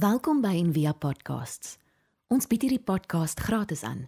Welkom 0.00 0.38
by 0.40 0.54
Envia 0.56 0.94
Podcasts. 0.96 1.74
Ons 2.32 2.46
bied 2.48 2.62
hierdie 2.64 2.80
podcast 2.80 3.40
gratis 3.44 3.82
aan. 3.84 4.06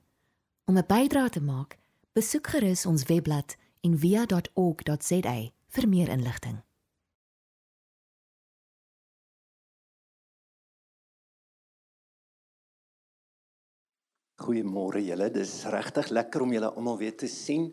Om 0.65 0.79
'n 0.79 0.87
bydrae 0.88 1.29
te 1.29 1.42
maak, 1.42 1.76
besoek 2.17 2.46
gerus 2.46 2.87
ons 2.87 3.04
webblad 3.11 3.57
en 3.84 3.99
via.org.za 3.99 5.34
vir 5.75 5.89
meer 5.89 6.08
inligting. 6.08 6.63
Goeiemôre 14.36 15.04
julle. 15.04 15.30
Dis 15.30 15.64
regtig 15.64 16.09
lekker 16.09 16.40
om 16.40 16.52
julle 16.52 16.72
almal 16.72 16.98
weer 16.98 17.16
te 17.16 17.29
sien. 17.29 17.68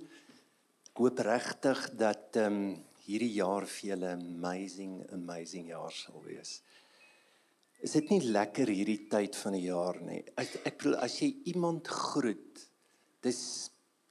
Ek 0.92 0.98
hoop 0.98 1.20
regtig 1.20 1.90
dat 1.96 2.36
ehm 2.36 2.54
um, 2.54 2.86
hierdie 3.10 3.34
jaar 3.34 3.66
vir 3.66 3.90
julle 3.90 4.12
amazing 4.12 5.00
amazing 5.16 5.70
jaar 5.72 5.92
sal 5.92 6.22
wees. 6.26 6.62
Is 7.80 7.96
dit 7.96 8.10
nie 8.12 8.22
lekker 8.28 8.68
hierdie 8.68 9.06
tyd 9.08 9.38
van 9.40 9.56
die 9.56 9.68
jaar 9.70 10.02
nie? 10.04 10.20
Ek 10.36 10.58
ek 10.68 10.82
bedoel 10.82 10.98
as 11.00 11.16
jy 11.22 11.30
iemand 11.54 11.88
groet, 11.88 12.66
dis 13.24 13.40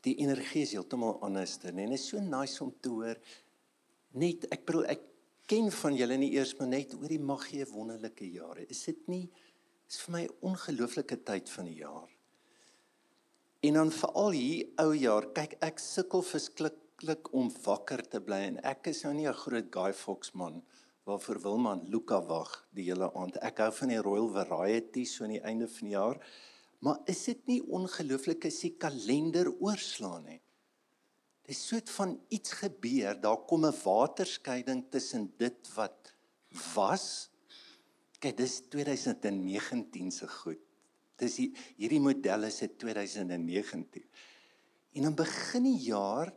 die 0.07 0.15
energie 0.23 0.63
is 0.65 0.73
heeltemal 0.73 1.19
anders 1.27 1.59
dan 1.61 1.77
en 1.77 1.93
dit 1.93 1.99
is 1.99 2.07
so 2.09 2.21
nice 2.23 2.63
om 2.65 2.71
te 2.81 2.93
hoor 2.93 3.19
net 4.17 4.47
ek 4.55 4.65
bedoel 4.69 4.87
ek 4.95 5.05
ken 5.49 5.69
van 5.73 5.97
julle 5.97 6.17
nie 6.21 6.31
eers 6.37 6.55
maar 6.59 6.71
net 6.71 6.95
oor 6.97 7.09
die 7.13 7.21
magie 7.21 7.67
wonderlike 7.69 8.29
jare. 8.29 8.65
Is 8.73 8.85
dit 8.89 9.05
nie 9.09 9.27
is 9.89 10.01
vir 10.05 10.15
my 10.15 10.25
ongelooflike 10.45 11.21
tyd 11.29 11.49
van 11.53 11.69
die 11.69 11.79
jaar. 11.81 12.09
En 13.65 13.79
dan 13.81 13.93
veral 13.93 14.37
hier 14.37 14.67
ou 14.85 14.93
jaar, 14.95 15.31
kyk 15.35 15.57
ek 15.65 15.81
sukkel 15.83 16.23
verskriklik 16.25 17.33
om 17.37 17.49
wakker 17.65 18.05
te 18.13 18.21
bly 18.25 18.43
en 18.51 18.61
ek 18.69 18.93
is 18.93 19.03
nou 19.05 19.15
nie 19.17 19.29
'n 19.29 19.41
groot 19.45 19.73
Guy 19.73 19.93
Fawkes 19.93 20.35
man 20.35 20.63
waarvoor 21.09 21.41
Wilman 21.41 21.87
Luka 21.89 22.21
wag 22.29 22.51
die 22.77 22.85
hele 22.91 23.09
aand. 23.17 23.39
Ek 23.45 23.63
hou 23.65 23.71
van 23.79 23.93
die 23.93 24.01
Royal 24.05 24.29
Variety 24.35 25.07
so 25.09 25.25
aan 25.25 25.37
die 25.39 25.45
einde 25.47 25.69
van 25.73 25.89
die 25.89 25.95
jaar. 25.95 26.21
Maar 26.85 27.01
is 27.11 27.23
dit 27.31 27.41
nie 27.49 27.63
ongelooflik 27.65 28.45
as 28.51 28.61
die 28.63 28.75
kalender 28.81 29.49
oorslaan 29.57 30.29
nie? 30.29 30.41
Dis 31.49 31.63
soet 31.65 31.89
van 31.97 32.13
iets 32.35 32.59
gebeur, 32.61 33.17
daar 33.17 33.41
kom 33.49 33.65
'n 33.65 33.73
waterskeiding 33.85 34.85
tussen 34.91 35.33
dit 35.39 35.75
wat 35.75 36.13
was. 36.75 37.31
Kyk, 38.21 38.37
dis 38.37 38.61
2019 38.69 40.11
se 40.13 40.29
goed. 40.29 40.61
Dis 41.17 41.35
die, 41.37 41.53
hierdie 41.77 42.01
model 42.01 42.45
is 42.45 42.61
uit 42.61 42.79
2019. 42.79 44.05
En 44.93 45.03
dan 45.03 45.15
begin 45.15 45.63
die 45.63 45.83
jaar 45.89 46.33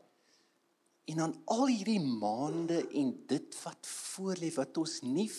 en 1.10 1.24
dan 1.24 1.34
al 1.46 1.66
hierdie 1.68 2.02
maande 2.02 2.84
en 2.88 3.16
dit 3.28 3.58
wat 3.64 3.88
voor 3.90 4.38
lê 4.40 4.52
wat 4.56 4.78
ons 4.78 5.00
nie 5.06 5.30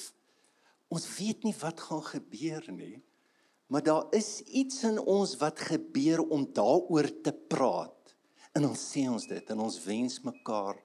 ons 0.93 1.07
weet 1.17 1.47
nie 1.47 1.55
wat 1.63 1.81
gaan 1.81 2.05
gebeur 2.05 2.67
nie. 2.75 2.99
Maar 3.73 3.85
daar 3.87 4.07
is 4.13 4.41
iets 4.45 4.83
in 4.85 4.99
ons 4.99 5.37
wat 5.41 5.61
gebeur 5.71 6.21
om 6.21 6.45
daaroor 6.53 7.09
te 7.25 7.33
praat. 7.33 8.13
En 8.53 8.69
ons 8.69 8.83
sê 8.93 9.07
ons 9.09 9.27
dit 9.29 9.53
en 9.55 9.63
ons 9.65 9.79
wens 9.87 10.19
mekaar 10.27 10.77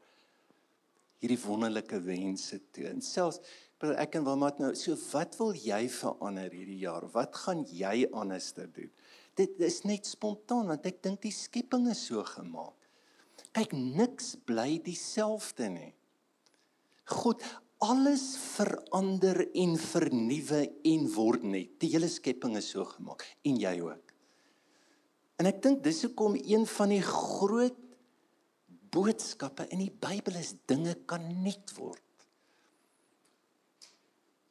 hierdie 1.19 1.39
wonderlike 1.41 2.00
wense 2.06 2.62
toe. 2.72 2.86
En 2.88 3.03
selfs 3.03 3.41
ek 3.78 4.16
en 4.17 4.25
Wilma 4.25 4.53
nou 4.58 4.72
so 4.80 4.95
wat 5.12 5.36
wil 5.38 5.52
jy 5.53 5.84
verander 5.91 6.53
hierdie 6.53 6.80
jaar? 6.86 7.06
Wat 7.14 7.36
gaan 7.44 7.66
jy 7.67 8.08
anderster 8.16 8.72
doen? 8.73 8.89
Dit 9.38 9.59
is 9.62 9.84
net 9.86 10.08
spontaan 10.08 10.72
want 10.72 10.88
ek 10.89 11.03
dink 11.03 11.22
die 11.28 11.36
skepping 11.36 11.89
is 11.91 12.08
so 12.08 12.23
gemaak. 12.25 12.77
Kyk, 13.56 13.73
niks 13.73 14.36
bly 14.48 14.78
dieselfde 14.84 15.70
nie. 15.72 15.94
God, 17.08 17.44
alles 17.84 18.34
verander 18.56 19.44
en 19.53 19.78
vernuwe 19.80 20.64
en 20.92 21.08
word 21.14 21.45
net. 21.45 21.75
Die 21.81 21.92
hele 21.94 22.09
skepping 22.09 22.58
is 22.59 22.72
so 22.73 22.86
gemaak 22.90 23.25
en 23.48 23.59
jy 23.62 23.75
ook. 23.86 24.14
En 25.38 25.50
ek 25.50 25.62
dink 25.62 25.84
dis 25.86 26.02
hoekom 26.08 26.40
een 26.42 26.66
van 26.70 26.92
die 26.95 27.03
groot 27.06 27.78
boodskappe 28.94 29.68
in 29.74 29.84
die 29.84 29.94
Bybel 29.94 30.40
is 30.40 30.56
dinge 30.69 30.96
kan 31.09 31.24
nuut 31.44 31.74
word. 31.78 32.02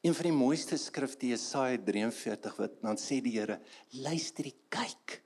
Een 0.07 0.15
van 0.15 0.28
die 0.28 0.37
mooiste 0.37 0.78
skrifte 0.78 1.33
Jesaja 1.33 1.81
43 1.83 2.59
wat 2.61 2.77
dan 2.84 3.01
sê 3.01 3.19
die 3.25 3.34
Here, 3.34 3.59
luister, 4.05 4.47
kyk. 4.71 5.17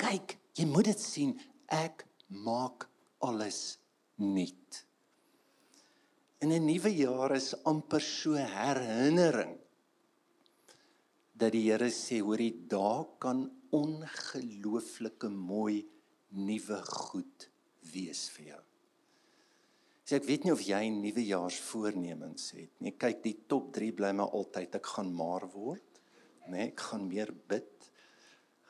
Kyk, 0.00 0.34
jy 0.58 0.66
moet 0.66 0.90
dit 0.90 1.02
sien, 1.04 1.36
ek 1.70 2.02
maak 2.26 2.89
alles 3.26 3.78
nuut. 4.16 4.84
In 6.40 6.52
'n 6.52 6.64
nuwe 6.64 6.92
jaar 6.96 7.34
is 7.36 7.54
amper 7.64 8.00
so 8.00 8.34
herinnering 8.34 9.58
dat 11.32 11.52
die 11.52 11.70
Here 11.70 11.90
sê 11.90 12.20
hoor 12.20 12.40
jy 12.40 12.52
daar 12.68 13.04
kan 13.18 13.50
ongelooflike 13.72 15.28
mooi 15.28 15.86
nuwe 16.28 16.80
goed 16.84 17.48
wees 17.92 18.28
vir 18.34 18.46
jou. 18.52 18.62
So 20.04 20.16
ek 20.18 20.26
weet 20.26 20.44
nie 20.44 20.52
of 20.52 20.62
jy 20.66 20.88
nuwejaarsvoornemens 20.90 22.48
het 22.58 22.80
nie. 22.82 22.96
Kyk, 22.98 23.20
die 23.22 23.36
top 23.46 23.68
3 23.76 23.92
bly 23.94 24.10
maar 24.18 24.32
altyd 24.34 24.80
ek 24.80 24.88
gaan 24.96 25.12
maar 25.14 25.46
word, 25.52 26.00
nê? 26.48 26.56
Nee, 26.56 26.64
ek 26.72 26.82
gaan 26.88 27.06
meer 27.06 27.30
bid. 27.30 27.79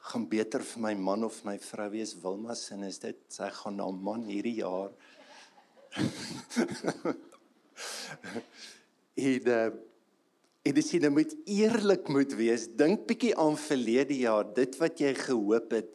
Gaan 0.09 0.29
beter 0.29 0.65
vir 0.65 0.81
my 0.87 0.95
man 0.97 1.25
of 1.25 1.45
my 1.45 1.59
vrou 1.61 1.91
wees, 1.93 2.15
Wilma 2.23 2.55
se 2.57 2.75
en 2.75 2.85
is 2.89 2.99
dit 3.03 3.19
sy 3.29 3.51
gaan 3.53 3.77
na 3.77 3.91
man 3.91 4.25
hierdie 4.31 4.59
jaar. 4.63 4.91
en 9.29 9.49
uh 9.59 9.71
En 10.61 10.77
dis 10.77 10.91
jy 10.93 11.09
moet 11.09 11.31
eerlik 11.49 12.09
moet 12.13 12.35
wees. 12.37 12.67
Dink 12.77 13.07
bietjie 13.09 13.33
aan 13.41 13.57
verlede 13.57 14.17
jaar, 14.21 14.45
dit 14.57 14.75
wat 14.81 15.01
jy 15.01 15.15
gehoop 15.17 15.73
het. 15.73 15.89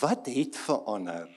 Wat 0.00 0.28
het 0.32 0.58
verander? 0.60 1.30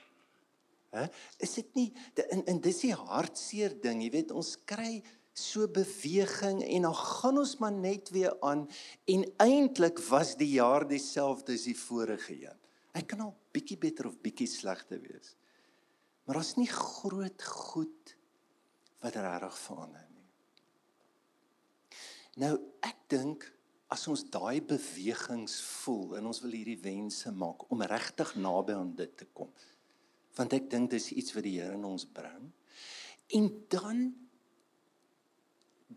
Hè? 0.95 1.05
Is 1.43 1.55
dit 1.59 1.69
nie 1.79 1.87
in 2.33 2.43
in 2.51 2.59
dis 2.63 2.81
die 2.83 2.93
hartseer 2.95 3.75
ding, 3.83 4.01
jy 4.03 4.11
weet, 4.11 4.33
ons 4.35 4.55
kry 4.67 4.99
so 5.37 5.67
beweging 5.69 6.63
en 6.65 6.87
dan 6.87 6.95
gaan 6.95 7.37
ons 7.37 7.57
maar 7.61 7.73
net 7.73 8.09
weer 8.09 8.33
aan 8.45 8.65
en 9.05 9.25
eintlik 9.43 10.01
was 10.09 10.35
die 10.39 10.55
jaar 10.55 10.87
dieselfde 10.87 11.53
as 11.53 11.67
die 11.69 11.77
vorige 11.77 12.33
een. 12.33 12.63
Hy 12.97 13.03
kan 13.05 13.21
al 13.27 13.35
bietjie 13.53 13.77
beter 13.77 14.09
of 14.09 14.17
bietjie 14.23 14.49
slegter 14.49 15.01
wees. 15.03 15.35
Maar 16.25 16.39
daar's 16.39 16.57
nie 16.57 16.69
groot 16.71 17.43
goed 17.43 18.15
wat 19.05 19.15
regtig 19.15 19.59
verander 19.61 20.07
nie. 20.09 20.25
Nou 22.41 22.53
ek 22.85 23.05
dink 23.13 23.45
as 23.93 24.03
ons 24.11 24.25
daai 24.33 24.59
bewegings 24.65 25.61
voel 25.83 26.17
en 26.17 26.27
ons 26.27 26.41
wil 26.43 26.57
hierdie 26.57 26.81
wense 26.81 27.31
maak 27.31 27.69
om 27.71 27.85
regtig 27.87 28.33
naby 28.41 28.75
aan 28.75 28.95
dit 28.97 29.13
te 29.17 29.29
kom 29.37 29.53
want 30.37 30.53
ek 30.53 30.69
dink 30.69 30.91
dis 30.93 31.11
iets 31.17 31.33
wat 31.35 31.45
die 31.47 31.55
Here 31.57 31.73
in 31.73 31.85
ons 31.87 32.05
bring. 32.13 32.51
En 33.33 33.47
dan 33.73 34.01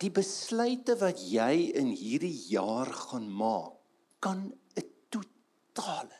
die 0.01 0.11
besluite 0.11 0.97
wat 1.01 1.21
jy 1.29 1.71
in 1.77 1.93
hierdie 1.93 2.35
jaar 2.49 2.89
gaan 2.89 3.29
maak, 3.29 3.77
kan 4.21 4.53
'n 4.77 4.89
totale 5.09 6.19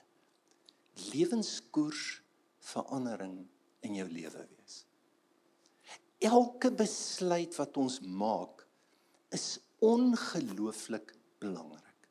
lewenskoers 1.13 2.23
verandering 2.61 3.49
in 3.81 3.95
jou 3.95 4.09
lewe 4.09 4.47
wees. 4.57 4.85
Elke 6.21 6.71
besluit 6.71 7.57
wat 7.57 7.77
ons 7.77 8.01
maak 8.01 8.67
is 9.33 9.59
ongelooflik 9.81 11.15
belangrik. 11.41 12.09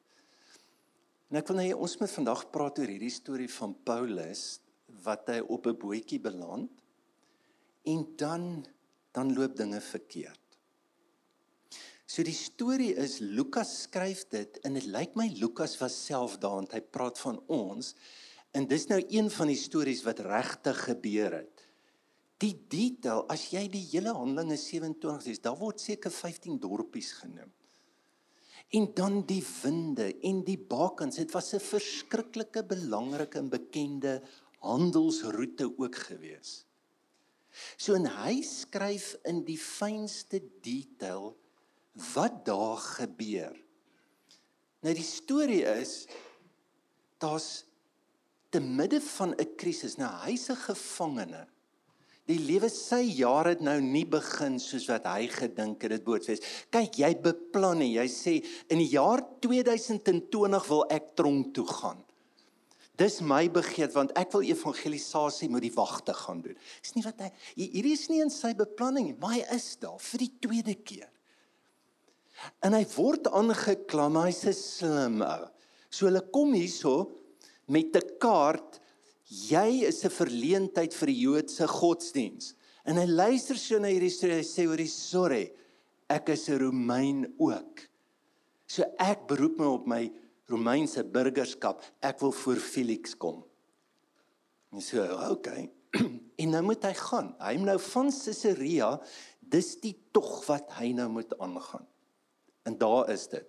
En 1.30 1.38
ek 1.38 1.48
wil 1.48 1.60
nou 1.62 1.74
ons 1.86 1.98
moet 2.00 2.12
vandag 2.12 2.50
praat 2.50 2.80
oor 2.80 2.90
hierdie 2.90 3.14
storie 3.14 3.50
van 3.60 3.76
Paulus 3.86 4.62
wat 5.06 5.30
hy 5.30 5.40
op 5.46 5.68
'n 5.68 5.78
bootjie 5.78 6.20
beland 6.20 6.72
en 7.86 8.16
dan 8.18 8.66
dan 9.12 9.34
loop 9.34 9.56
dinge 9.58 9.82
verkeerd. 9.82 10.49
So 12.10 12.26
die 12.26 12.34
storie 12.34 12.96
is 12.98 13.20
Lukas 13.22 13.84
skryf 13.84 14.24
dit 14.34 14.56
en 14.66 14.74
dit 14.80 14.88
lyk 14.90 15.14
my 15.20 15.28
Lukas 15.38 15.76
was 15.78 15.94
self 16.08 16.40
daar 16.42 16.56
want 16.58 16.72
hy 16.74 16.82
praat 16.82 17.20
van 17.22 17.38
ons 17.54 17.92
en 18.58 18.66
dis 18.66 18.88
nou 18.90 18.98
een 19.14 19.28
van 19.30 19.52
die 19.52 19.60
stories 19.60 20.02
wat 20.08 20.24
regtig 20.26 20.80
gebeur 20.88 21.36
het. 21.38 21.66
Die 22.42 22.56
detail 22.72 23.28
as 23.30 23.44
jy 23.54 23.68
die 23.70 23.84
hele 23.92 24.16
Handelinge 24.16 24.58
27 24.58 25.28
lees, 25.28 25.42
daar 25.44 25.60
word 25.60 25.84
seker 25.84 26.10
15 26.10 26.58
dorpies 26.64 27.12
genoem. 27.20 27.52
En 28.74 28.88
dan 28.98 29.20
die 29.30 29.44
winde 29.44 30.08
en 30.26 30.40
die 30.48 30.58
bakens, 30.58 31.20
dit 31.22 31.30
was 31.34 31.54
'n 31.54 31.62
verskriklike 31.62 32.64
belangrike 32.64 33.38
en 33.38 33.50
bekende 33.50 34.22
handelsroete 34.66 35.70
ook 35.78 35.96
gewees. 35.96 36.66
So 37.78 37.94
en 37.94 38.06
hy 38.06 38.42
skryf 38.42 39.16
in 39.26 39.44
die 39.46 39.58
fynste 39.58 40.42
detail 40.62 41.36
wat 42.14 42.44
daar 42.48 42.78
gebeur. 42.78 43.56
Nou 44.86 44.94
die 44.96 45.06
storie 45.06 45.64
is 45.68 46.06
daar's 47.20 47.66
te 48.50 48.60
midde 48.60 49.02
van 49.02 49.36
'n 49.36 49.56
krisis. 49.56 49.98
Nou 49.98 50.12
hy's 50.26 50.50
'n 50.50 50.56
gevangene. 50.56 51.48
Die 52.30 52.40
lewe 52.40 52.70
sy 52.70 53.02
jare 53.02 53.50
het 53.50 53.62
nou 53.66 53.80
nie 53.82 54.06
begin 54.06 54.60
soos 54.60 54.86
wat 54.86 55.08
hy 55.10 55.28
gedink 55.28 55.82
het 55.82 55.92
dit 55.92 56.06
moet 56.06 56.26
wees. 56.26 56.44
Kyk, 56.70 57.00
jy 57.02 57.16
beplan 57.16 57.82
en 57.82 57.92
jy 57.92 58.06
sê 58.06 58.34
in 58.70 58.78
die 58.78 58.92
jaar 58.94 59.24
2020 59.42 60.68
wil 60.68 60.86
ek 60.94 61.16
tronk 61.16 61.54
toe 61.54 61.66
gaan. 61.66 62.04
Dis 63.00 63.22
my 63.22 63.48
begeerte 63.50 63.96
want 63.96 64.12
ek 64.20 64.34
wil 64.36 64.46
evangelisasie 64.46 65.50
met 65.50 65.62
die 65.62 65.74
wagte 65.74 66.14
gaan 66.14 66.42
doen. 66.42 66.58
Dis 66.84 66.94
nie 66.94 67.04
wat 67.04 67.24
hy 67.24 67.32
hierdie 67.56 67.96
is 67.96 68.10
nie 68.12 68.22
in 68.22 68.30
sy 68.30 68.54
beplanning 68.54 69.08
nie, 69.08 69.18
maar 69.18 69.38
hy 69.38 69.46
is 69.56 69.78
daar 69.82 69.98
vir 69.98 70.26
die 70.26 70.34
tweede 70.44 70.76
keer. 70.76 71.10
En 72.64 72.74
hy 72.74 72.86
word 72.96 73.28
aangekla, 73.28 74.10
hy's 74.26 74.46
'n 74.46 74.54
slim 74.54 75.22
ou. 75.22 75.48
So 75.90 76.08
hulle 76.08 76.22
kom 76.32 76.54
hierso 76.54 77.12
met 77.68 77.96
'n 77.96 78.18
kaart 78.20 78.80
jy 79.30 79.86
is 79.86 80.04
'n 80.06 80.10
verleentheid 80.10 80.94
vir 80.94 81.08
die 81.08 81.22
Joodse 81.22 81.68
godsdiens. 81.68 82.56
En 82.86 82.98
hy 82.98 83.06
luister 83.06 83.58
so 83.58 83.78
na 83.80 83.88
hierdie 83.88 84.10
storie, 84.10 84.42
hy 84.42 84.48
sê 84.48 84.68
oor 84.68 84.78
die 84.78 84.88
sorry, 84.88 85.52
ek 86.10 86.30
is 86.30 86.50
'n 86.50 86.60
Romein 86.60 87.34
ook. 87.38 87.90
So 88.68 88.84
ek 88.98 89.28
beroep 89.28 89.58
my 89.60 89.66
op 89.66 89.88
my 89.88 90.12
Romeinse 90.50 91.04
burgerskap. 91.04 91.84
Ek 92.02 92.20
wil 92.20 92.32
voor 92.32 92.56
Felix 92.58 93.16
kom. 93.16 93.44
En 94.72 94.82
so, 94.82 95.02
okay. 95.30 95.70
en 96.42 96.50
nou 96.50 96.62
moet 96.64 96.84
hy 96.84 96.94
gaan. 96.94 97.36
Hy 97.40 97.56
moet 97.58 97.66
nou 97.66 97.80
van 97.80 98.12
Caesarea, 98.12 99.00
dis 99.40 99.76
die 99.82 99.96
tog 100.12 100.46
wat 100.48 100.70
hy 100.80 100.92
nou 100.98 101.08
moet 101.10 101.34
aangaan. 101.40 101.86
En 102.70 102.78
daar 102.78 103.10
is 103.10 103.26
dit. 103.32 103.46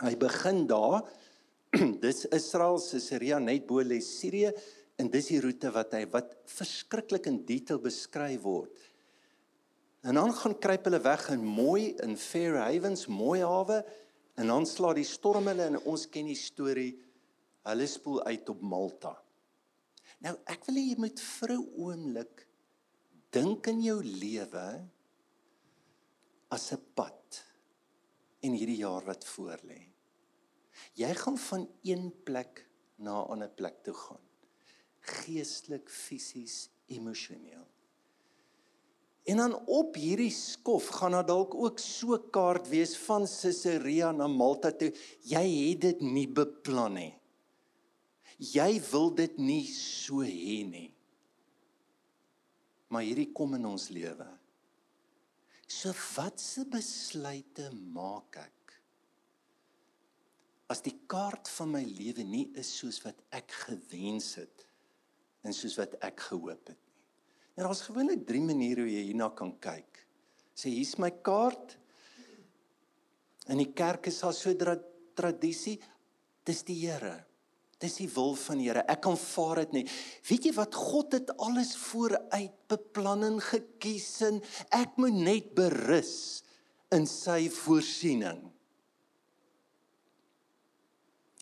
Hy 0.00 0.16
begin 0.16 0.64
daar. 0.70 1.04
dis 2.04 2.24
Israel 2.32 2.80
Caesarea 2.82 3.38
net 3.38 3.66
bo 3.68 3.84
lê 3.84 4.00
Sirië 4.02 4.50
En 5.00 5.08
dis 5.08 5.30
die 5.32 5.40
roete 5.40 5.70
wat 5.72 5.94
hy 5.96 6.04
wat 6.12 6.34
verskriklik 6.50 7.28
in 7.30 7.40
detail 7.48 7.80
beskryf 7.80 8.42
word. 8.44 8.72
En 10.04 10.16
dan 10.16 10.32
gaan 10.36 10.56
kruip 10.60 10.86
hulle 10.88 11.00
weg 11.04 11.26
in 11.32 11.44
mooi 11.44 11.94
in 12.04 12.16
Fair 12.20 12.58
Havens, 12.60 13.06
mooi 13.08 13.40
hawe 13.40 13.80
en 14.40 14.52
dan 14.52 14.68
slaat 14.68 14.98
die 15.00 15.08
storm 15.08 15.48
hulle 15.50 15.68
en 15.72 15.80
ons 15.88 16.06
ken 16.12 16.28
die 16.28 16.38
storie. 16.38 16.92
Hulle 17.68 17.88
spoel 17.88 18.22
uit 18.28 18.52
op 18.52 18.60
Malta. 18.64 19.14
Nou 20.24 20.34
ek 20.52 20.68
wil 20.68 20.80
hê 20.80 20.86
jy 20.90 20.98
moet 21.00 21.20
vir 21.20 21.52
'n 21.56 21.66
oomblik 21.80 22.46
dink 23.32 23.68
in 23.72 23.80
jou 23.82 24.00
lewe 24.04 24.68
as 26.50 26.72
'n 26.72 26.82
pad 26.94 27.19
in 28.40 28.52
hierdie 28.52 28.80
jaar 28.80 29.04
wat 29.04 29.24
voorlê. 29.24 29.82
Jy 30.94 31.14
gaan 31.14 31.38
van 31.38 31.68
een 31.82 32.10
plek 32.24 32.66
na 32.96 33.22
'n 33.22 33.30
ander 33.32 33.48
plek 33.48 33.82
toe 33.84 33.94
gaan 33.94 34.30
geestelik, 35.00 35.88
fisies, 35.90 36.68
emosioneel. 36.90 37.66
En 39.28 39.36
dan 39.36 39.54
op 39.66 39.94
hierdie 40.00 40.32
skof 40.32 40.88
gaan 40.98 41.14
daar 41.14 41.26
dalk 41.26 41.54
ook 41.54 41.78
so 41.78 42.18
kaart 42.32 42.68
wees 42.68 42.96
van 43.04 43.26
Caesarea 43.28 44.10
na 44.12 44.26
Malta 44.26 44.72
toe. 44.72 44.90
Jy 45.28 45.44
het 45.70 45.80
dit 45.84 46.00
nie 46.02 46.26
beplan 46.28 46.96
nie. 46.98 47.12
Jy 48.40 48.80
wil 48.90 49.12
dit 49.14 49.36
nie 49.38 49.66
so 49.68 50.24
hê 50.24 50.62
nie. 50.66 50.88
Maar 52.90 53.04
hierdie 53.06 53.28
kom 53.36 53.54
in 53.54 53.68
ons 53.68 53.90
lewe. 53.92 54.26
So 55.70 55.92
watse 55.94 56.64
besluite 56.66 57.68
maak 57.94 58.40
ek? 58.42 58.72
As 60.70 60.82
die 60.82 60.96
kaart 61.10 61.46
van 61.54 61.70
my 61.76 61.82
lewe 61.86 62.24
nie 62.26 62.48
is 62.58 62.72
soos 62.80 62.98
wat 63.04 63.22
ek 63.34 63.54
gewens 63.68 64.32
het 64.40 64.66
en 65.46 65.54
soos 65.54 65.76
wat 65.78 65.94
ek 66.06 66.26
gehoop 66.26 66.66
het 66.66 66.74
nie. 66.74 66.90
Nou 67.54 67.68
daar's 67.68 67.84
gewoonlik 67.86 68.26
drie 68.26 68.42
maniere 68.42 68.82
hoe 68.86 68.90
jy 68.90 69.06
hierna 69.10 69.30
kan 69.36 69.54
kyk. 69.62 70.02
Sê 70.58 70.72
hier's 70.74 70.96
my 71.02 71.10
kaart. 71.22 71.76
In 73.50 73.62
die 73.62 73.70
kerk 73.76 74.10
is 74.10 74.20
daar 74.20 74.34
so 74.34 74.50
'n 74.50 74.80
tradisie, 75.14 75.78
dis 76.44 76.62
die 76.62 76.86
Here. 76.86 77.29
Dis 77.80 77.96
die 77.96 78.10
wil 78.12 78.34
van 78.36 78.60
die 78.60 78.68
Here. 78.68 78.84
Ek 78.92 79.08
aanvaar 79.08 79.62
dit 79.64 79.78
nie. 79.78 79.84
Weet 80.28 80.50
jy 80.50 80.52
wat 80.58 80.76
God 80.76 81.16
het 81.16 81.32
alles 81.40 81.72
vooruit 81.80 82.56
beplan 82.68 83.24
en 83.24 83.38
gekies 83.40 84.08
en 84.28 84.40
ek 84.76 84.98
moet 85.00 85.16
net 85.16 85.52
berus 85.56 86.14
in 86.92 87.06
sy 87.08 87.46
voorsiening. 87.54 88.42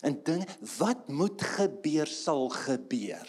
En 0.06 0.19
ding 0.23 0.44
wat 0.79 1.08
moet 1.11 1.43
gebeur 1.58 2.06
sal 2.06 2.46
gebeur. 2.55 3.26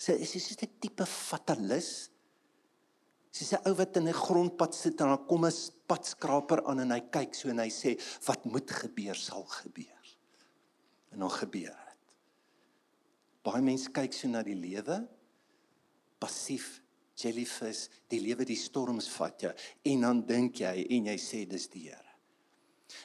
Sy 0.00 0.16
is 0.18 0.32
sy 0.34 0.56
'n 0.66 0.80
tipe 0.80 1.06
fatalis. 1.06 2.10
Sy's 3.30 3.52
'n 3.52 3.62
ou 3.68 3.74
wat 3.78 3.96
in 3.96 4.08
'n 4.08 4.22
grondpad 4.26 4.74
sit 4.74 5.00
en 5.00 5.14
dan 5.14 5.26
kom 5.26 5.44
'n 5.46 5.52
padskraper 5.86 6.64
aan 6.66 6.80
en 6.80 6.90
hy 6.90 7.00
kyk 7.00 7.34
so 7.34 7.48
en 7.48 7.58
hy 7.58 7.70
sê 7.70 7.94
wat 8.26 8.44
moet 8.44 8.68
gebeur 8.70 9.14
sal 9.14 9.44
gebeur. 9.44 10.06
En 11.12 11.20
dan 11.20 11.30
gebeur 11.30 11.70
dit. 11.70 11.79
Baie 13.42 13.62
mense 13.64 13.90
kyk 13.92 14.12
so 14.12 14.28
na 14.28 14.42
die 14.44 14.58
lewe 14.58 15.00
passief 16.20 16.80
jellyfish, 17.20 17.88
die 18.08 18.20
lewe 18.22 18.46
die 18.48 18.58
storms 18.58 19.08
vat 19.16 19.44
jou 19.44 19.52
en 19.92 20.06
dan 20.06 20.22
dink 20.28 20.60
jy 20.62 20.86
en 20.96 21.10
jy 21.10 21.16
sê 21.20 21.44
dis 21.48 21.68
die 21.72 21.88
Here. 21.88 22.10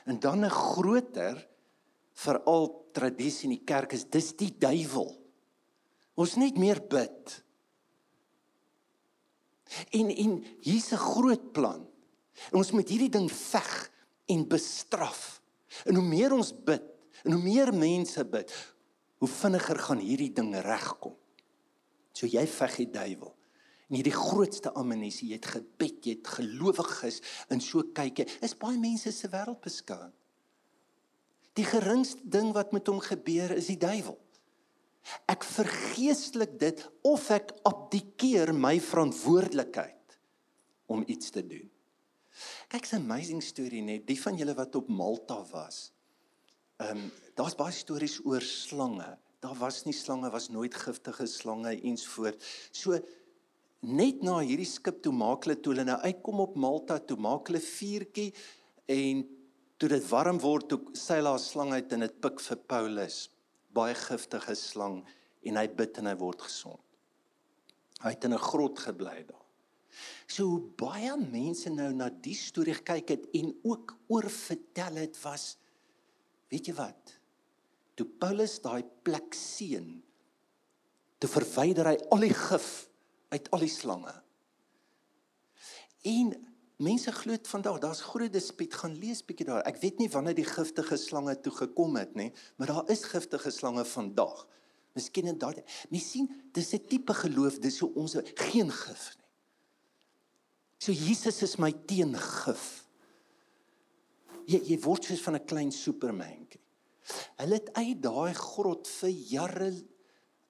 En 0.05 0.19
dan 0.19 0.45
'n 0.45 0.49
groter 0.49 1.47
veral 2.13 2.85
tradisie 2.93 3.49
in 3.49 3.57
die 3.57 3.65
kerk 3.65 3.93
is 3.93 4.05
dis 4.05 4.33
die 4.33 4.51
duiwel. 4.51 5.11
Ons 6.15 6.35
net 6.35 6.57
meer 6.57 6.79
bid. 6.79 7.43
En 9.91 10.09
en 10.09 10.43
hier's 10.61 10.91
'n 10.91 10.97
groot 10.97 11.51
plan. 11.51 11.87
En 12.51 12.57
ons 12.57 12.71
moet 12.71 12.89
hierdie 12.89 13.09
ding 13.09 13.31
veg 13.31 13.91
en 14.25 14.47
bestraf. 14.47 15.41
En 15.85 15.95
hoe 15.95 16.03
meer 16.03 16.33
ons 16.33 16.53
bid, 16.65 16.83
en 17.23 17.31
hoe 17.31 17.41
meer 17.41 17.73
mense 17.73 18.25
bid, 18.25 18.51
hoe 19.21 19.29
vinniger 19.31 19.79
gaan 19.79 20.01
hierdie 20.03 20.31
ding 20.35 20.53
regkom. 20.65 21.15
So 22.15 22.27
jy 22.27 22.45
veg 22.47 22.77
die 22.83 22.91
duiwel. 22.91 23.33
En 23.85 23.97
hierdie 23.99 24.15
grootste 24.15 24.71
amnestie, 24.73 25.29
jy 25.29 25.39
het 25.39 25.49
gebed, 25.57 25.97
jy 26.07 26.15
het 26.17 26.29
gelowiges 26.39 27.21
in 27.53 27.61
so 27.61 27.85
kyk 27.95 28.23
jy, 28.23 28.27
is 28.45 28.57
baie 28.57 28.79
mense 28.81 29.11
se 29.13 29.29
wêreld 29.29 29.61
beskouing. 29.61 30.13
Die 31.55 31.67
geringste 31.67 32.25
ding 32.27 32.51
wat 32.55 32.73
met 32.75 32.89
hom 32.91 32.99
gebeur 33.03 33.53
is 33.55 33.69
die 33.71 33.79
duiwel. 33.79 34.17
Ek 35.29 35.45
vergeestelik 35.45 36.57
dit 36.59 36.81
of 37.05 37.29
ek 37.31 37.53
abdikeer 37.69 38.51
my 38.57 38.79
verantwoordelikheid 38.81 40.17
om 40.91 41.05
iets 41.07 41.29
te 41.31 41.45
doen. 41.45 41.69
Kyk, 42.67 42.91
'n 42.91 43.05
amazing 43.05 43.43
storie 43.43 43.81
net, 43.81 44.07
die 44.07 44.19
van 44.19 44.35
julle 44.35 44.55
wat 44.55 44.75
op 44.75 44.89
Malta 44.89 45.45
was. 45.51 45.94
Ehm 46.83 46.97
um, 46.97 47.11
daar's 47.35 47.55
baie 47.55 47.71
stories 47.71 48.19
oor 48.25 48.41
slange. 48.41 49.07
Daar 49.39 49.55
was 49.59 49.83
nie 49.85 49.93
slange, 49.93 50.29
was 50.31 50.49
nooit 50.49 50.75
giftige 50.75 51.27
slange 51.27 51.71
ensvoort. 51.81 52.43
So 52.71 52.99
net 53.79 54.23
na 54.23 54.39
hierdie 54.41 54.67
skip 54.67 55.01
toe 55.03 55.13
maak 55.13 55.45
hulle 55.45 55.55
toe 55.59 55.73
hulle 55.73 55.85
nou 55.87 55.97
uitkom 56.03 56.41
op 56.43 56.55
Malta 56.59 56.97
toe 56.99 57.17
maak 57.21 57.47
hulle 57.47 57.61
vuurtjie 57.63 58.31
en 58.91 59.23
toe 59.77 59.89
dit 59.91 60.09
warm 60.09 60.39
word 60.41 60.67
toe 60.71 60.79
seil 60.97 61.29
daar 61.29 61.39
slang 61.39 61.73
uit 61.75 61.95
en 61.95 62.05
dit 62.07 62.19
pik 62.23 62.43
vir 62.47 62.61
Paulus 62.73 63.19
baie 63.75 63.95
giftige 63.99 64.55
slang 64.59 65.01
en 65.45 65.59
hy 65.59 65.67
bid 65.79 65.99
en 66.01 66.09
hy 66.09 66.15
word 66.19 66.47
gesond. 66.47 66.81
Hy 68.03 68.15
het 68.15 68.25
in 68.27 68.33
'n 68.33 68.47
grot 68.51 68.79
gebly 68.79 69.23
daar. 69.27 69.45
So 70.27 70.59
baie 70.77 71.15
mense 71.15 71.69
nou 71.69 71.93
na 71.93 72.09
die 72.09 72.35
storie 72.35 72.73
gekyk 72.73 73.09
het 73.09 73.25
en 73.33 73.53
ook 73.63 73.95
oor 74.07 74.27
vertel 74.29 74.95
het 74.95 75.23
was 75.23 75.55
weet 76.55 76.71
jy 76.71 76.75
wat? 76.77 77.15
Toe 77.99 78.07
Paulus 78.19 78.57
daai 78.63 78.83
plek 79.03 79.35
seën, 79.35 79.87
te 81.19 81.29
verwyder 81.31 81.91
hy 81.91 81.95
al 82.11 82.25
die 82.25 82.35
gif 82.35 82.69
uit 83.33 83.47
al 83.55 83.63
die 83.63 83.71
slange. 83.71 84.13
En 86.05 86.33
mense 86.83 87.11
glo 87.15 87.35
dit 87.35 87.47
vandag, 87.49 87.79
daar's 87.83 88.03
groot 88.03 88.31
dispuut, 88.31 88.73
gaan 88.75 88.95
lees 88.99 89.23
bietjie 89.25 89.47
daar. 89.47 89.63
Ek 89.67 89.79
weet 89.81 89.99
nie 89.99 90.09
wanneer 90.11 90.35
die 90.37 90.47
giftige 90.47 90.99
slange 90.99 91.37
toe 91.43 91.53
gekom 91.55 91.95
het 91.99 92.15
nie, 92.19 92.31
maar 92.59 92.71
daar 92.71 92.91
is 92.91 93.07
giftige 93.07 93.51
slange 93.55 93.85
vandag. 93.87 94.43
Miskien 94.95 95.31
en 95.31 95.39
daardie. 95.39 95.63
Mens 95.91 96.09
sien, 96.11 96.29
dis 96.55 96.73
'n 96.73 96.87
tipe 96.87 97.13
geloof, 97.13 97.59
dis 97.59 97.77
so 97.77 97.91
ons 97.95 98.15
geen 98.35 98.71
gif 98.71 99.15
nie. 99.17 99.25
So 100.79 100.91
Jesus 100.91 101.41
is 101.41 101.57
my 101.57 101.71
teengif. 101.71 102.84
Jy 104.45 104.61
jy 104.69 104.77
word 104.83 105.03
soos 105.03 105.21
van 105.21 105.35
'n 105.35 105.45
klein 105.45 105.71
supermantjie. 105.71 106.61
Hulle 107.37 107.59
het 107.59 107.73
uit 107.73 108.01
daai 108.01 108.33
grot 108.33 108.87
vir 108.87 109.09
jare 109.09 109.71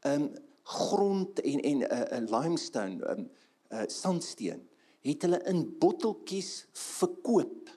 um 0.06 0.30
grond 0.64 1.40
en 1.40 1.60
en 1.60 1.78
'n 1.78 1.84
uh, 1.84 2.18
uh, 2.18 2.24
limestone 2.30 3.04
um 3.12 3.30
uh, 3.72 3.88
sandsteen 3.88 4.64
het 5.06 5.22
hulle 5.22 5.40
in 5.52 5.62
botteltjies 5.80 6.66
verkoop. 6.74 7.70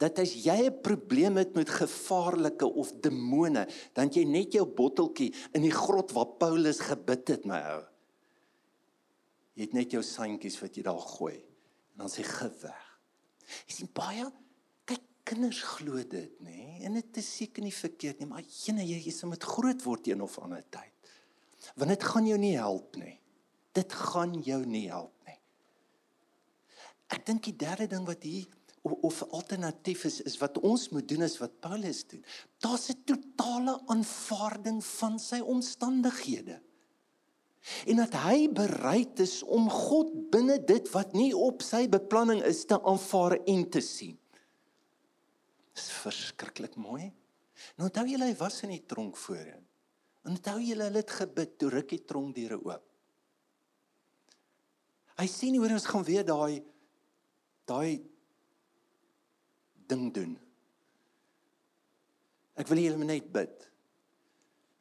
Dat 0.00 0.18
as 0.18 0.32
jy 0.32 0.68
'n 0.68 0.80
probleem 0.80 1.36
het 1.36 1.54
met 1.54 1.68
gevaarlike 1.68 2.66
of 2.66 2.92
demone, 3.00 3.68
dan 3.92 4.08
jy 4.08 4.24
net 4.24 4.52
jou 4.52 4.64
botteltjie 4.64 5.34
in 5.52 5.62
die 5.62 5.76
grot 5.76 6.12
waar 6.12 6.38
Paulus 6.38 6.80
gebid 6.80 7.28
het, 7.28 7.44
my 7.44 7.60
ou. 7.60 7.84
Jy 9.54 9.62
het 9.62 9.72
net 9.72 9.90
jou 9.92 10.02
sandjies 10.02 10.60
wat 10.60 10.76
jy 10.76 10.82
daar 10.82 11.00
gooi 11.00 11.36
en 11.92 11.98
dan 11.98 12.08
sê 12.08 12.22
gif 12.24 12.62
weg. 12.62 13.00
Jy 13.66 13.74
sien 13.74 13.90
baie 13.92 14.24
kinders 15.30 15.62
glo 15.76 16.02
dit, 16.02 16.36
nê? 16.42 16.56
Nee? 16.56 16.76
En 16.88 16.96
dit 16.98 17.18
is 17.20 17.28
seker 17.40 17.64
nie 17.64 17.74
verkeerd 17.74 18.22
nie, 18.22 18.28
maar 18.30 18.44
jene 18.44 18.84
jy 18.86 18.98
jy 19.04 19.14
moet 19.28 19.44
groot 19.46 19.82
word 19.86 20.08
een 20.10 20.22
of 20.24 20.38
ander 20.42 20.62
tyd. 20.72 21.12
Want 21.78 21.92
dit 21.92 22.06
gaan 22.12 22.26
jou 22.26 22.38
nie 22.40 22.56
help 22.56 22.96
nie. 22.98 23.18
Dit 23.76 23.92
gaan 23.94 24.32
jou 24.42 24.62
nie 24.66 24.88
help 24.90 25.14
nie. 25.28 25.36
Ek 27.10 27.26
dink 27.26 27.44
die 27.46 27.56
derde 27.58 27.86
ding 27.90 28.06
wat 28.08 28.24
hier 28.26 28.48
of, 28.82 28.96
of 29.06 29.20
alternatief 29.36 30.06
is 30.08 30.20
is 30.26 30.38
wat 30.40 30.58
ons 30.64 30.88
moet 30.94 31.06
doen 31.08 31.26
is 31.26 31.36
wat 31.42 31.58
Paulus 31.62 32.04
doen. 32.08 32.24
Daar's 32.64 32.88
'n 32.90 33.04
totale 33.04 33.80
aanvaarding 33.86 34.80
van 34.84 35.18
sy 35.18 35.40
omstandighede 35.40 36.60
en 37.86 37.96
dat 37.96 38.14
hy 38.24 38.48
bereid 38.48 39.20
is 39.20 39.42
om 39.42 39.68
God 39.70 40.12
binne 40.32 40.56
dit 40.64 40.86
wat 40.94 41.12
nie 41.12 41.32
op 41.36 41.62
sy 41.62 41.88
beplanning 41.88 42.40
is 42.48 42.64
te 42.64 42.78
aanvaar 42.80 43.36
en 43.44 43.68
te 43.70 43.82
sien. 43.84 44.19
Dis 45.80 45.88
verskriklik 46.02 46.76
mooi. 46.76 47.08
Nou 47.78 47.88
onthou 47.88 48.04
julle 48.08 48.28
hy 48.28 48.36
was 48.36 48.58
in 48.66 48.74
die 48.74 48.84
tronk 48.88 49.16
voorheen. 49.16 49.64
Onthou 50.28 50.58
julle 50.60 50.90
hulle 50.90 51.00
het 51.00 51.14
gebid 51.16 51.54
toe 51.56 51.70
ruk 51.72 51.88
die 51.94 52.02
tronkdeure 52.04 52.58
oop. 52.60 52.84
Hy 55.20 55.26
sien 55.28 55.56
hoe 55.56 55.68
ons 55.72 55.88
gaan 55.88 56.04
weer 56.04 56.24
daai 56.24 56.60
daai 57.68 58.00
ding 59.88 60.08
doen. 60.12 60.34
Ek 62.60 62.68
wil 62.68 62.82
julle 62.82 63.08
net 63.08 63.32
bid. 63.32 63.66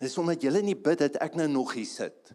Dis 0.03 0.18
omdat 0.20 0.44
julle 0.44 0.63
nie 0.63 0.75
bid 0.75 1.00
dat 1.06 1.20
ek 1.24 1.39
nou 1.39 1.48
nog 1.51 1.75
hier 1.77 1.88
sit. 1.88 2.34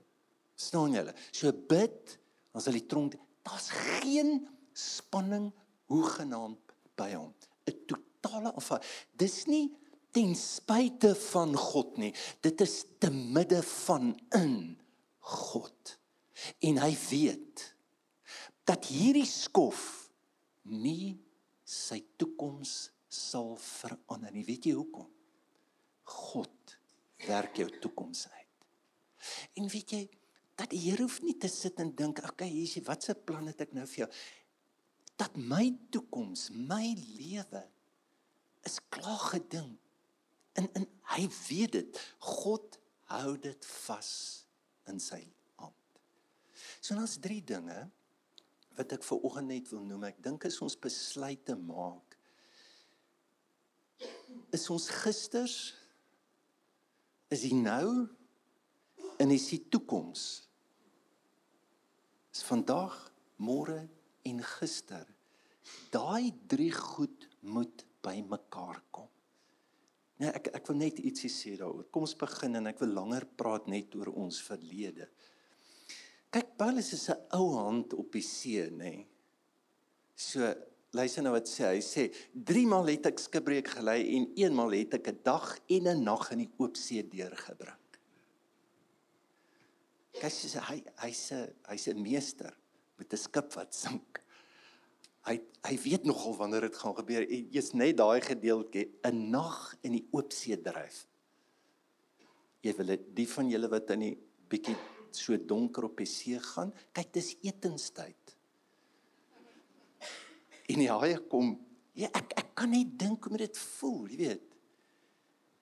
Staan 0.56 0.96
julle? 0.96 1.12
So 1.32 1.52
bid, 1.52 2.16
dan 2.52 2.64
sal 2.64 2.76
die 2.76 2.86
tronk 2.88 3.18
daar's 3.44 3.68
geen 4.00 4.38
spanning 4.72 5.50
hoegenaamd 5.92 6.76
by 6.96 7.12
hom. 7.12 7.32
'n 7.68 8.13
Totale 8.24 8.54
of 8.56 8.70
dis 9.20 9.44
nie 9.50 9.68
ten 10.14 10.32
spyte 10.38 11.12
van 11.32 11.52
God 11.58 11.98
nie. 12.00 12.12
Dit 12.40 12.62
is 12.64 12.84
te 13.02 13.10
midde 13.10 13.60
van 13.84 14.14
in 14.38 14.56
God. 15.18 15.98
En 16.64 16.80
hy 16.80 16.92
weet 17.10 17.64
dat 18.64 18.88
hierdie 18.88 19.28
skof 19.28 20.08
nie 20.72 21.18
sy 21.68 22.00
toekoms 22.16 22.94
sal 23.12 23.54
verander 23.60 24.32
nie. 24.32 24.46
Weet 24.46 24.70
jy 24.70 24.76
hoekom? 24.78 25.10
God 26.14 26.78
werk 27.28 27.60
jou 27.60 27.68
toekoms 27.82 28.24
uit. 28.30 28.68
En 29.60 29.68
weet 29.72 29.94
jy, 29.96 30.02
dat 30.54 30.70
die 30.70 30.80
Here 30.84 31.02
hoef 31.02 31.20
nie 31.24 31.36
te 31.40 31.48
sit 31.48 31.80
en 31.82 31.94
dink, 31.96 32.18
"Oké, 32.18 32.30
okay, 32.30 32.48
hier's 32.48 32.78
wat 32.86 33.02
se 33.02 33.14
plan 33.14 33.46
het 33.46 33.60
ek 33.60 33.72
nou 33.72 33.86
vir 33.86 34.06
jou?" 34.06 34.10
Dat 35.16 35.36
my 35.36 35.78
toekoms, 35.90 36.50
my 36.50 36.94
lewe 36.94 37.68
is 38.68 38.80
klaar 38.88 39.20
gedink. 39.32 39.78
En 40.54 40.68
en 40.78 40.86
hy 41.16 41.28
weet 41.48 41.72
dit. 41.78 42.00
God 42.18 42.78
hou 43.12 43.34
dit 43.38 43.66
vas 43.84 44.10
in 44.90 45.00
sy 45.02 45.22
hand. 45.60 46.00
So 46.80 46.96
ons 46.96 47.18
drie 47.20 47.42
dinge 47.44 47.84
wat 48.74 48.92
ek 48.96 49.04
vir 49.06 49.26
oggend 49.26 49.52
net 49.52 49.70
wil 49.72 49.84
noem. 49.86 50.08
Ek 50.10 50.22
dink 50.22 50.46
as 50.48 50.60
ons 50.64 50.78
besluite 50.78 51.56
maak 51.58 52.14
is 54.54 54.68
ons 54.70 54.86
gisters 55.02 55.74
is 57.34 57.42
hy 57.46 57.54
nou 57.58 58.06
en 59.22 59.32
is 59.34 59.46
die 59.50 59.62
toekoms 59.70 60.24
is 62.34 62.42
vandag, 62.42 62.94
môre 63.38 63.84
en 64.26 64.40
gister. 64.56 65.04
Daai 65.94 66.32
drie 66.50 66.72
goed 66.74 67.28
moet 67.46 67.84
bymekaar 68.04 68.82
kom. 68.94 69.08
Nee, 70.20 70.30
ek 70.30 70.52
ek 70.54 70.68
wil 70.70 70.78
net 70.78 71.00
ietsie 71.02 71.30
sê 71.32 71.56
daaroor. 71.58 71.88
Kom 71.90 72.06
ons 72.06 72.14
begin 72.18 72.60
en 72.60 72.70
ek 72.70 72.82
wil 72.84 72.92
langer 72.94 73.26
praat 73.38 73.66
net 73.70 73.94
oor 73.98 74.12
ons 74.12 74.38
verlede. 74.46 75.08
Kyk, 76.34 76.54
Paulus 76.58 76.92
is 76.92 77.08
'n 77.10 77.18
ou 77.38 77.54
hand 77.56 77.94
op 77.94 78.12
die 78.12 78.22
see, 78.22 78.70
nê. 78.70 78.78
Nee. 78.78 79.06
So, 80.14 80.54
luister 80.94 81.22
nou 81.22 81.32
wat 81.34 81.46
sê 81.50 81.66
hy. 81.66 81.74
Hy 81.76 81.82
sê, 81.82 82.14
"Drie 82.32 82.66
maal 82.66 82.86
het 82.86 83.06
ek 83.06 83.18
skipbreek 83.18 83.68
gelei 83.68 84.16
en 84.16 84.32
een 84.36 84.54
maal 84.54 84.70
het 84.70 84.94
ek 84.94 85.08
'n 85.08 85.20
dag 85.22 85.58
en 85.68 85.88
'n 85.88 86.04
nag 86.04 86.30
in 86.32 86.38
die 86.38 86.52
oop 86.58 86.76
see 86.76 87.02
deurgebring." 87.02 87.78
Kyk 90.12 90.32
hy 90.68 90.84
hy's 91.02 91.32
'n 91.32 91.54
hy's 91.68 91.88
'n 91.88 92.02
meester 92.02 92.54
met 92.98 93.12
'n 93.12 93.16
skip 93.16 93.52
wat 93.54 93.74
sink. 93.74 94.23
Hy 95.24 95.38
hy 95.64 95.76
weet 95.80 96.04
nogal 96.04 96.34
wanneer 96.36 96.66
dit 96.66 96.76
gaan 96.76 96.96
gebeur. 96.98 97.24
Jy's 97.24 97.72
net 97.72 97.96
daai 97.96 98.20
gedeeltjie 98.20 98.90
'n 99.08 99.30
nag 99.30 99.76
in 99.82 99.92
die 99.96 100.06
oop 100.12 100.32
see 100.32 100.56
dryf. 100.60 101.06
Jy 102.60 102.72
wil 102.76 102.86
dit 102.86 103.04
die 103.16 103.28
van 103.28 103.48
julle 103.48 103.68
wat 103.68 103.90
in 103.90 104.00
die 104.00 104.18
bietjie 104.48 104.76
so 105.10 105.36
donker 105.36 105.84
op 105.84 105.96
die 105.96 106.06
see 106.06 106.38
gaan, 106.38 106.72
kyk 106.92 107.12
dis 107.12 107.36
etenstyd. 107.42 108.36
En 110.68 110.78
die 110.78 110.90
haie 110.90 111.18
kom. 111.18 111.58
Ja, 111.94 112.08
ek 112.12 112.32
ek 112.36 112.54
kan 112.54 112.70
net 112.70 112.98
dink 112.98 113.24
hoe 113.24 113.38
dit 113.38 113.58
voel, 113.58 114.08
jy 114.08 114.16
weet. 114.16 114.48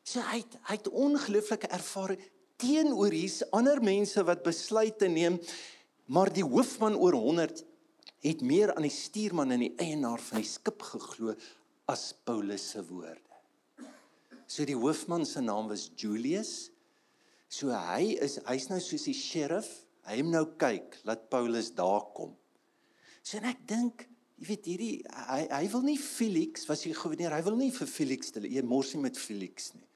So 0.03 0.21
hy 0.21 0.41
het, 0.43 0.57
hy 0.69 0.77
het 0.79 0.89
ongelooflike 0.89 1.69
ervaring 1.69 2.23
teenoor 2.63 3.15
hier's 3.15 3.43
ander 3.55 3.83
mense 3.83 4.23
wat 4.27 4.43
besluite 4.43 5.09
neem, 5.09 5.39
maar 6.07 6.31
die 6.33 6.45
hoofman 6.45 6.97
oor 6.99 7.15
100 7.15 7.65
het 8.23 8.43
meer 8.47 8.73
aan 8.75 8.87
die 8.87 8.95
stuurman 8.95 9.55
en 9.55 9.65
die 9.65 9.75
eienaar 9.83 10.23
van 10.23 10.43
die 10.43 10.49
skip 10.49 10.83
geglo 10.93 11.35
as 11.91 12.13
Paulus 12.25 12.69
se 12.75 12.83
woorde. 12.87 13.21
So 14.47 14.67
die 14.69 14.77
hoofman 14.77 15.25
se 15.27 15.41
naam 15.43 15.71
was 15.71 15.89
Julius. 15.97 16.71
So 17.53 17.73
hy 17.73 18.15
is 18.23 18.39
hy's 18.47 18.69
nou 18.71 18.79
soos 18.83 19.09
die 19.09 19.17
sheriff. 19.17 19.71
Hy 20.07 20.19
hom 20.21 20.33
nou 20.35 20.45
kyk 20.61 20.99
laat 21.09 21.29
Paulus 21.33 21.71
daar 21.75 22.09
kom. 22.17 22.35
So 23.23 23.39
en 23.39 23.47
ek 23.51 23.63
dink, 23.71 24.07
jy 24.39 24.49
weet 24.51 24.69
hierdie 24.71 24.95
hy 25.31 25.45
hy 25.51 25.63
wil 25.75 25.87
nie 25.87 25.99
Felix 26.01 26.67
was 26.71 26.83
hy 26.87 26.95
gouverneur, 26.97 27.35
hy 27.35 27.45
wil 27.47 27.59
nie 27.59 27.71
vir 27.75 27.91
Felix 27.91 28.33
stel. 28.33 28.49
Jy 28.51 28.65
mors 28.67 28.93
nie 28.95 29.05
met 29.07 29.19
Felix 29.19 29.73
nie. 29.77 29.87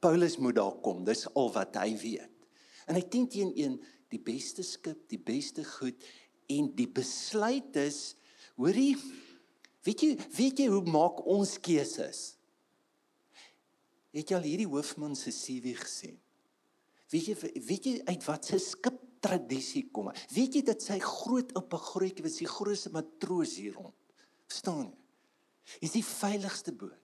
Paulus 0.00 0.38
moet 0.40 0.56
daar 0.56 0.76
kom. 0.84 1.02
Dis 1.04 1.26
al 1.36 1.50
wat 1.54 1.76
hy 1.80 1.94
weet. 2.00 2.46
En 2.88 2.96
hy 2.98 3.02
teen 3.12 3.28
teen 3.30 3.52
een 3.54 3.76
die 4.10 4.20
beste 4.22 4.64
skip, 4.66 5.04
die 5.12 5.20
beste 5.22 5.62
goed 5.76 6.00
en 6.50 6.70
die 6.76 6.88
besluit 6.90 7.76
is, 7.80 8.14
hoorie, 8.60 8.94
weet 9.86 10.04
jy, 10.04 10.10
weet 10.36 10.62
jy 10.62 10.68
hoe 10.72 10.82
maak 10.90 11.22
ons 11.30 11.56
keuses? 11.62 12.22
Het 14.10 14.32
jy 14.32 14.38
al 14.38 14.48
hierdie 14.48 14.70
hoofman 14.70 15.14
se 15.18 15.32
CV 15.34 15.76
gesien? 15.78 16.18
Weet 17.10 17.30
jy 17.30 17.52
weet 17.66 17.86
jy 17.86 17.94
uit 18.06 18.26
wat 18.26 18.50
se 18.50 18.58
skip 18.62 18.98
tradisie 19.22 19.84
kom? 19.94 20.10
Weet 20.34 20.58
jy 20.58 20.64
dat 20.66 20.82
sy 20.82 20.98
groot 21.02 21.52
op 21.58 21.74
'n 21.74 21.86
grootjie 21.90 22.24
was 22.24 22.38
die 22.38 22.50
grootste 22.50 22.90
matroos 22.90 23.56
hier 23.56 23.74
rond? 23.74 23.94
Verstaan 24.46 24.90
jy? 24.90 24.98
Is 25.86 25.92
die 25.94 26.04
veiligste 26.04 26.72
boot. 26.72 26.98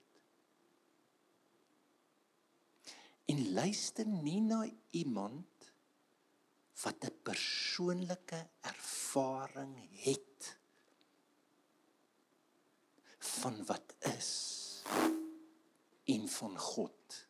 en 3.27 3.51
luister 3.53 4.07
nie 4.07 4.39
na 4.41 4.61
iemand 4.95 5.56
wat 6.83 7.05
'n 7.05 7.15
persoonlike 7.23 8.47
ervaring 8.61 9.75
het 10.03 10.57
van 13.17 13.65
wat 13.65 13.95
is 13.99 14.31
en 16.03 16.27
van 16.27 16.59
God. 16.59 17.27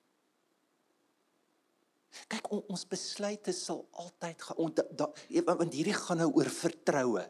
Kyk 2.28 2.50
ons 2.52 2.88
besluite 2.88 3.52
sal 3.52 3.88
altyd 3.92 4.42
gaan 4.42 4.74
want 5.46 5.74
hierdie 5.74 5.94
gaan 5.94 6.18
nou 6.18 6.32
oor 6.34 6.50
vertroue. 6.50 7.26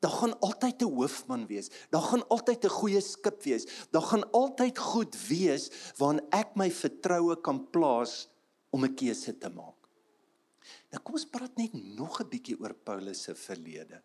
Daar 0.00 0.16
gaan 0.20 0.40
altyd 0.40 0.82
'n 0.82 0.94
hoofman 0.96 1.46
wees. 1.46 1.70
Daar 1.90 2.02
gaan 2.02 2.28
altyd 2.28 2.64
'n 2.64 2.68
goeie 2.68 3.00
skip 3.00 3.42
wees. 3.42 3.64
Daar 3.90 4.02
gaan 4.02 4.30
altyd 4.30 4.78
goed 4.78 5.26
wees 5.28 5.70
waarin 5.96 6.26
ek 6.30 6.56
my 6.56 6.70
vertroue 6.70 7.40
kan 7.40 7.70
plaas 7.70 8.28
om 8.70 8.84
'n 8.84 8.94
keuse 8.94 9.38
te 9.38 9.48
maak. 9.48 9.83
Nou 10.92 11.00
kom 11.02 11.18
ons 11.18 11.28
praat 11.28 11.56
net 11.56 11.72
nog 11.72 12.20
'n 12.20 12.28
bietjie 12.28 12.58
oor 12.60 12.74
Paulus 12.74 13.22
se 13.22 13.34
verlede. 13.34 14.02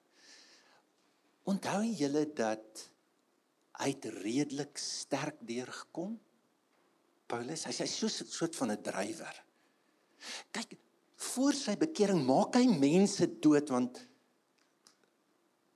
Onthou 1.44 1.84
julle 1.84 2.26
dat 2.34 2.90
hy 3.80 3.96
redelik 4.04 4.78
sterk 4.78 5.38
deurgekom? 5.40 6.20
Paulus, 7.28 7.66
hy's 7.66 7.80
hy 7.80 7.88
so 7.88 8.08
'n 8.08 8.28
soort 8.28 8.56
van 8.56 8.72
'n 8.72 8.82
drywer. 8.82 9.44
Kyk, 10.52 10.78
voor 11.16 11.54
sy 11.54 11.76
bekering 11.76 12.26
maak 12.26 12.56
hy 12.56 12.66
mense 12.68 13.26
dood 13.40 13.70
want 13.70 14.08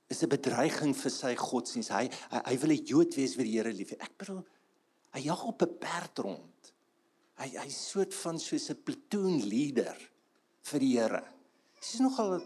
is 0.08 0.22
'n 0.22 0.28
bedreiging 0.28 0.94
vir 0.96 1.10
sy 1.10 1.34
godsdienst. 1.34 1.90
Hy, 1.90 2.08
hy 2.30 2.40
hy 2.44 2.56
wil 2.58 2.72
'n 2.72 2.84
Jood 2.84 3.14
wees 3.14 3.34
vir 3.34 3.44
die 3.44 3.56
Here 3.56 3.72
lief. 3.72 3.92
Ek 3.92 4.16
bedoel 4.18 4.44
hy 5.14 5.20
jag 5.20 5.44
op 5.44 5.62
'n 5.62 5.78
perd 5.78 6.18
rond. 6.18 6.72
Hy 7.38 7.48
hy 7.56 7.68
soort 7.70 8.14
van 8.14 8.38
soos 8.38 8.70
'n 8.70 8.82
platoon 8.82 9.42
leader 9.48 9.96
vir 10.70 10.84
die 10.84 10.92
Here. 10.96 11.22
Dis 11.80 12.00
nogal 12.02 12.38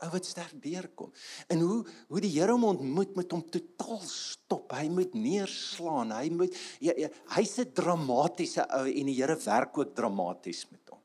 ou 0.00 0.08
wat 0.14 0.24
sterk 0.24 0.56
deurkom. 0.62 1.12
En 1.52 1.60
hoe 1.64 1.80
hoe 2.08 2.22
die 2.24 2.32
Here 2.32 2.54
hom 2.54 2.68
ontmoet 2.70 3.16
met 3.18 3.32
hom 3.34 3.42
totaal 3.52 4.00
stop. 4.08 4.72
Hy 4.72 4.88
moet 4.92 5.14
neerslaan. 5.14 6.14
Hy 6.16 6.30
moet 6.32 6.56
ja, 6.80 6.94
ja, 6.96 7.10
hy's 7.36 7.58
'n 7.58 7.72
dramatiese 7.76 8.64
ou 8.64 8.86
en 8.88 9.12
die 9.12 9.18
Here 9.18 9.36
werk 9.44 9.78
ook 9.78 9.94
dramaties 9.94 10.66
met 10.70 10.88
hom. 10.88 11.02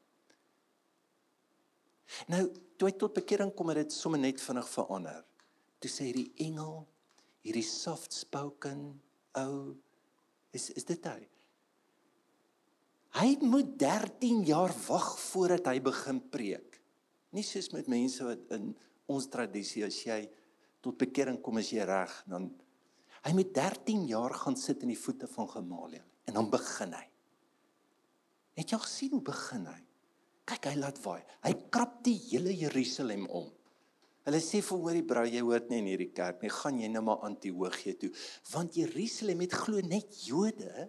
Nou, 2.31 2.43
toe 2.77 2.89
hy 2.89 2.95
tot 2.95 3.13
bekering 3.13 3.53
kom 3.55 3.69
het 3.69 3.83
dit 3.83 3.91
sommer 3.93 4.19
net 4.19 4.41
vinnig 4.41 4.67
verander. 4.69 5.23
Toe 5.79 5.91
sê 5.91 6.11
die 6.13 6.31
engel 6.47 6.85
hierdie 7.45 7.65
soft 7.67 8.13
spoken 8.13 9.01
ou 9.35 9.75
is 10.55 10.69
is 10.71 10.87
dit 10.87 11.03
hy? 11.05 11.19
Hy 13.15 13.37
moet 13.47 13.77
13 13.79 14.43
jaar 14.43 14.73
wag 14.89 15.13
voordat 15.29 15.69
hy 15.71 15.79
begin 15.83 16.19
preek. 16.31 16.81
Nie 17.35 17.45
soos 17.47 17.71
met 17.71 17.87
mense 17.91 18.23
wat 18.27 18.51
in 18.57 18.73
ons 19.11 19.27
tradisie 19.31 19.85
as 19.87 20.01
jy 20.03 20.25
tot 20.83 20.97
bekering 20.99 21.39
kom 21.43 21.61
as 21.61 21.71
jy 21.71 21.85
reg, 21.87 22.11
dan 22.27 22.49
hy 23.25 23.31
moet 23.37 23.53
13 23.55 24.03
jaar 24.09 24.35
gaan 24.35 24.57
sit 24.59 24.83
in 24.83 24.91
die 24.91 24.99
voete 24.99 25.29
van 25.31 25.47
Gamaliel 25.49 26.03
en 26.27 26.35
dan 26.37 26.49
begin 26.51 26.93
hy. 26.97 27.05
Het 28.59 28.73
jy 28.73 28.79
gesien 28.83 29.15
hoe 29.15 29.23
begin 29.25 29.65
hy? 29.69 29.79
Kyk, 30.45 30.67
hy 30.69 30.75
laat 30.77 30.99
vaai. 31.01 31.21
Hy 31.45 31.53
krap 31.73 31.97
die 32.05 32.17
hele 32.27 32.53
Jerusalem 32.53 33.25
om. 33.33 33.47
Hulle 34.25 34.41
sê 34.41 34.61
vir 34.65 34.81
hoorie 34.81 35.05
brou, 35.05 35.23
jy 35.29 35.41
hoort 35.45 35.69
nie 35.69 35.79
in 35.83 35.89
hierdie 35.89 36.11
kerk 36.17 36.41
nie, 36.41 36.51
gaan 36.53 36.79
jy 36.81 36.89
nou 36.89 37.03
maar 37.05 37.25
Antiochië 37.27 37.95
toe, 38.01 38.09
want 38.51 38.77
Jerusalem 38.77 39.43
het 39.45 39.53
glo 39.53 39.81
net 39.85 40.17
Jode 40.25 40.87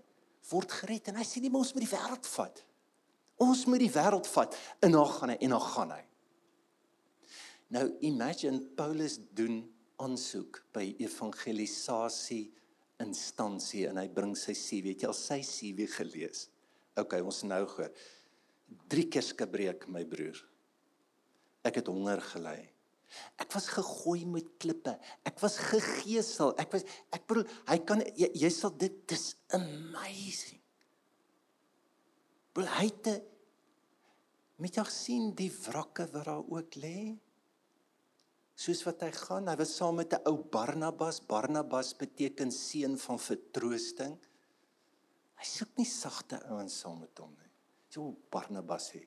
word 0.51 0.73
gered 0.81 1.11
en 1.11 1.19
hy 1.21 1.27
sê 1.27 1.43
nie 1.43 1.53
ons 1.53 1.73
moet 1.75 1.85
die 1.85 1.93
wêreld 1.93 2.29
vat. 2.35 2.61
Ons 3.43 3.67
moet 3.69 3.83
die 3.83 3.93
wêreld 3.93 4.29
vat 4.33 4.57
en 4.85 4.95
dan 4.97 5.09
gaan 5.13 5.35
hy 5.35 5.39
en 5.41 5.57
dan 5.57 5.65
gaan 5.71 5.95
hy. 5.97 6.03
Nou 7.77 7.87
imagine 8.07 8.63
Paulus 8.79 9.19
doen 9.35 9.65
aansoek 10.03 10.61
by 10.77 10.85
evangelisasie 11.03 12.45
instansie 13.03 13.85
en 13.91 13.99
hy 14.01 14.07
bring 14.13 14.37
sy 14.39 14.55
CV. 14.57 14.95
Het 14.95 15.05
jy 15.05 15.11
al 15.11 15.19
sy 15.19 15.41
CV 15.45 15.89
gelees? 15.97 16.47
OK, 16.97 17.19
ons 17.21 17.43
nou 17.49 17.63
hoor. 17.75 17.93
Drie 18.89 19.07
keer 19.13 19.25
skebreek 19.25 19.87
my 19.93 20.05
broer. 20.09 20.39
Ek 21.67 21.81
het 21.81 21.91
honger 21.91 22.23
gely. 22.33 22.59
Ek 23.41 23.53
was 23.55 23.69
gegooi 23.73 24.25
met 24.29 24.49
klippe. 24.61 24.97
Ek 25.29 25.39
was 25.43 25.59
gegeesel. 25.63 26.55
Ek 26.61 26.73
was 26.75 26.87
ek 27.15 27.27
bedoel 27.29 27.47
hy 27.71 27.79
kan 27.89 28.03
jy, 28.19 28.31
jy 28.35 28.51
sal 28.53 28.75
dit 28.79 28.97
dis 29.09 29.29
amazing. 29.57 30.61
Wil 32.57 32.69
hy 32.79 32.89
te 33.05 33.17
met 34.63 34.79
jou 34.79 34.87
sien 34.89 35.35
die 35.37 35.51
wrakke 35.53 36.07
wat 36.15 36.29
daar 36.29 36.41
ook 36.41 36.79
lê? 36.81 37.13
Soos 38.57 38.81
wat 38.87 39.03
hy 39.05 39.11
gaan, 39.13 39.51
hy 39.51 39.57
was 39.61 39.75
saam 39.77 39.99
met 40.01 40.15
'n 40.17 40.25
ou 40.31 40.39
Barnabas. 40.41 41.21
Barnabas 41.21 41.93
beteken 41.93 42.51
seun 42.51 42.97
van 42.97 43.19
vertroosting. 43.21 44.17
Hy 45.37 45.45
soek 45.45 45.77
nie 45.77 45.85
sagte 45.85 46.41
ouens 46.49 46.79
saam 46.81 47.01
met 47.01 47.19
hom 47.19 47.35
nie. 47.37 47.53
Jo 47.93 48.17
Barnabas 48.31 48.93
sê, 48.93 49.07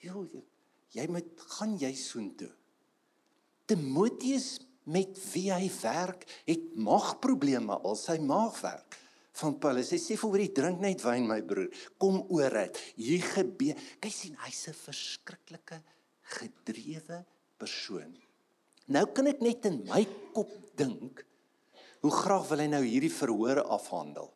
"Jo, 0.00 0.26
jy 0.92 1.06
moet 1.08 1.40
gaan 1.40 1.76
jy 1.78 1.92
soontoe." 1.94 2.52
Timoteus 3.66 4.58
met 4.86 5.18
wie 5.32 5.50
hy 5.50 5.66
werk, 5.82 6.24
het 6.46 6.76
maagprobleme 6.78 7.80
al 7.82 7.98
sy 7.98 8.18
maag 8.22 8.60
werk. 8.62 8.98
Van 9.36 9.58
Paulus, 9.60 9.90
hy 9.92 9.98
sê 10.00 10.16
vir 10.16 10.30
hom, 10.30 10.54
"Drink 10.54 10.80
net 10.80 11.02
wyn, 11.02 11.26
my 11.26 11.42
broer. 11.42 11.68
Kom 11.98 12.24
oor 12.30 12.50
dit. 12.50 12.78
Hier 12.96 13.20
gebeur. 13.20 13.76
Kyk 14.00 14.12
sien, 14.12 14.36
hy's 14.36 14.68
'n 14.68 14.72
verskriklike 14.72 15.82
gedrewe 16.22 17.24
persoon. 17.58 18.16
Nou 18.86 19.06
kan 19.06 19.26
ek 19.26 19.40
net 19.40 19.66
in 19.66 19.84
my 19.84 20.06
kop 20.32 20.50
dink, 20.78 21.24
hoe 22.02 22.10
graag 22.10 22.48
wil 22.48 22.58
hy 22.58 22.66
nou 22.66 22.82
hierdie 22.84 23.12
verhoor 23.12 23.62
afhandel? 23.62 24.32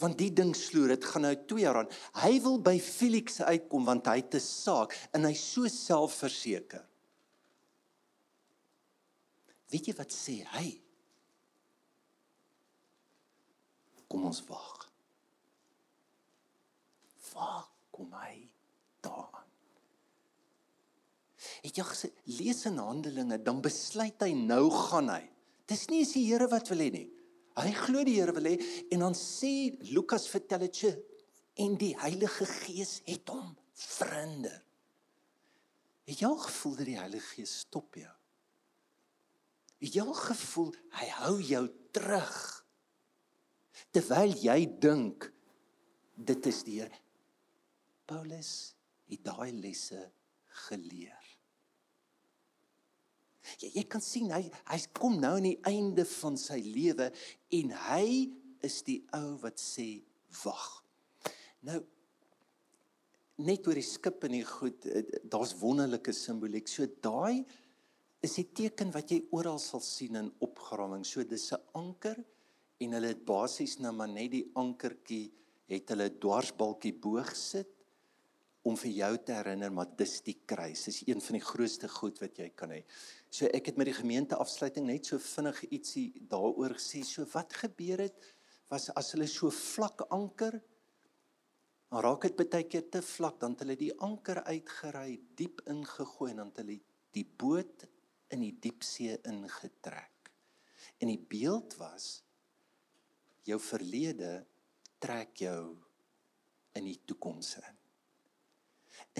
Want 0.00 0.18
die 0.18 0.30
ding 0.30 0.54
sloer, 0.56 0.88
dit 0.88 1.04
gaan 1.04 1.22
nou 1.22 1.34
2 1.48 1.60
jaar 1.60 1.82
aan. 1.82 1.90
Hy 2.22 2.40
wil 2.40 2.58
by 2.58 2.78
Felix 2.80 3.40
uitkom 3.40 3.84
want 3.84 4.06
hy 4.06 4.16
het 4.22 4.34
'n 4.34 4.40
saak 4.40 4.96
en 5.12 5.24
hy's 5.24 5.44
so 5.52 5.68
selfverseker. 5.68 6.84
Weet 9.74 9.90
jy 9.90 9.94
wat 9.98 10.12
sê 10.14 10.36
hy? 10.54 10.68
Kom 14.06 14.28
ons 14.28 14.38
wag. 14.46 14.84
Waar 17.32 17.64
kom 17.90 18.12
hy 18.14 18.44
daaraan? 19.02 19.50
Het 21.64 21.80
jy 21.80 21.88
gesê 21.88 22.12
lees 22.36 22.62
in 22.70 22.78
Handelinge, 22.78 23.40
dan 23.42 23.58
besluit 23.64 24.22
hy 24.22 24.30
nou 24.38 24.68
gaan 24.70 25.10
hy. 25.10 25.22
Dis 25.66 25.88
nie 25.90 26.04
eens 26.04 26.14
die 26.14 26.26
Here 26.28 26.46
wat 26.52 26.70
wil 26.70 26.84
hê 26.84 26.90
nie. 26.94 27.06
Hy 27.58 27.70
glo 27.80 28.06
die 28.06 28.18
Here 28.20 28.34
wil 28.36 28.52
hê 28.52 28.56
en 28.94 29.08
dan 29.08 29.18
sê 29.18 29.74
Lukas 29.90 30.28
vertel 30.30 30.68
dit 30.68 30.84
so 30.84 30.94
en 31.64 31.74
die 31.80 31.96
Heilige 31.98 32.46
Gees 32.62 33.00
het 33.08 33.26
hom 33.34 33.56
verander. 33.74 34.60
Het 36.06 36.20
jy 36.22 36.30
al 36.30 36.42
gevoel 36.46 36.78
dat 36.78 36.92
die 36.92 37.00
Heilige 37.00 37.32
Gees 37.32 37.62
stop 37.64 37.98
jou? 37.98 38.10
Het 38.10 38.23
al 40.02 40.14
gevoel 40.16 40.72
hy 40.98 41.08
hou 41.20 41.36
jou 41.42 41.64
terug? 41.94 42.34
Terwyl 43.94 44.34
jy 44.38 44.58
dink 44.82 45.28
dit 46.14 46.46
is 46.46 46.62
die 46.66 46.80
Here. 46.80 47.00
Paulus 48.06 48.74
het 49.10 49.22
daai 49.24 49.52
lesse 49.56 50.00
geleer. 50.68 51.20
Jy 53.60 53.70
jy 53.74 53.84
kan 53.90 54.02
sien 54.04 54.30
hy 54.32 54.42
hy 54.70 54.78
kom 54.96 55.18
nou 55.20 55.34
aan 55.36 55.50
die 55.50 55.60
einde 55.68 56.06
van 56.08 56.38
sy 56.40 56.60
lewe 56.64 57.10
en 57.58 57.74
hy 57.88 58.06
is 58.64 58.80
die 58.86 59.00
ou 59.16 59.34
wat 59.42 59.60
sê 59.60 59.88
wag. 60.44 60.64
Nou 61.68 61.80
net 63.44 63.66
oor 63.66 63.78
die 63.78 63.84
skip 63.86 64.24
en 64.28 64.36
die 64.36 64.46
goed 64.46 64.86
eh, 64.86 65.02
daar's 65.26 65.56
wonderlike 65.60 66.14
simboliek. 66.14 66.68
So 66.70 66.86
daai 66.86 67.42
is 68.24 68.38
die 68.38 68.48
teken 68.56 68.92
wat 68.94 69.12
jy 69.12 69.20
oral 69.36 69.58
sal 69.60 69.82
sien 69.84 70.16
in 70.16 70.30
opgrawing. 70.44 71.04
So 71.04 71.24
dis 71.24 71.52
'n 71.52 71.60
anker 71.74 72.16
en 72.80 72.92
hulle 72.96 73.12
het 73.12 73.24
basies 73.24 73.78
nou 73.78 73.92
maar 73.92 74.08
net 74.08 74.30
die 74.30 74.50
ankertjie 74.54 75.32
het 75.68 75.88
hulle 75.88 76.08
dwarsbalkie 76.10 76.92
bo 76.92 77.22
gesit 77.22 77.70
om 78.64 78.76
vir 78.76 78.90
jou 78.90 79.16
te 79.18 79.32
herinner 79.32 79.70
maar 79.70 79.90
dis 79.96 80.20
die 80.20 80.38
kruis. 80.46 80.84
Dis 80.84 81.02
een 81.06 81.20
van 81.20 81.38
die 81.38 81.44
grootste 81.44 81.88
goed 81.88 82.20
wat 82.20 82.38
jy 82.38 82.50
kan 82.56 82.70
hê. 82.70 82.84
So 83.30 83.46
ek 83.46 83.66
het 83.66 83.76
met 83.76 83.86
die 83.86 84.00
gemeente 84.00 84.36
afsluiting 84.36 84.86
net 84.86 85.06
so 85.06 85.18
vinnig 85.18 85.64
ietsie 85.70 86.12
daaroor 86.28 86.74
gesê. 86.78 87.04
So 87.04 87.26
wat 87.34 87.52
gebeur 87.52 87.98
het 87.98 88.16
was 88.70 88.88
as 88.96 89.12
hulle 89.12 89.26
so 89.26 89.50
vlak 89.50 90.06
anker 90.10 90.62
dan 91.90 92.02
raak 92.02 92.22
dit 92.22 92.50
baie 92.50 92.64
keer 92.64 92.88
te 92.90 93.02
vlak 93.02 93.38
dan 93.38 93.52
het 93.52 93.60
hulle 93.60 93.76
die 93.76 93.92
anker 94.02 94.42
uitgery, 94.42 95.20
diep 95.36 95.60
ingegooi 95.70 96.30
en 96.30 96.36
dan 96.36 96.48
het 96.48 96.56
hulle 96.62 96.80
die 97.12 97.26
boot 97.38 97.84
in 98.32 98.44
die 98.44 98.54
diepsee 98.60 99.18
ingetrek. 99.28 100.30
En 101.00 101.10
die 101.10 101.20
beeld 101.20 101.76
was 101.80 102.22
jou 103.44 103.58
verlede 103.60 104.44
trek 105.02 105.36
jou 105.44 105.74
in 106.78 106.88
die 106.88 107.00
toekoms 107.04 107.56
in. 107.60 107.76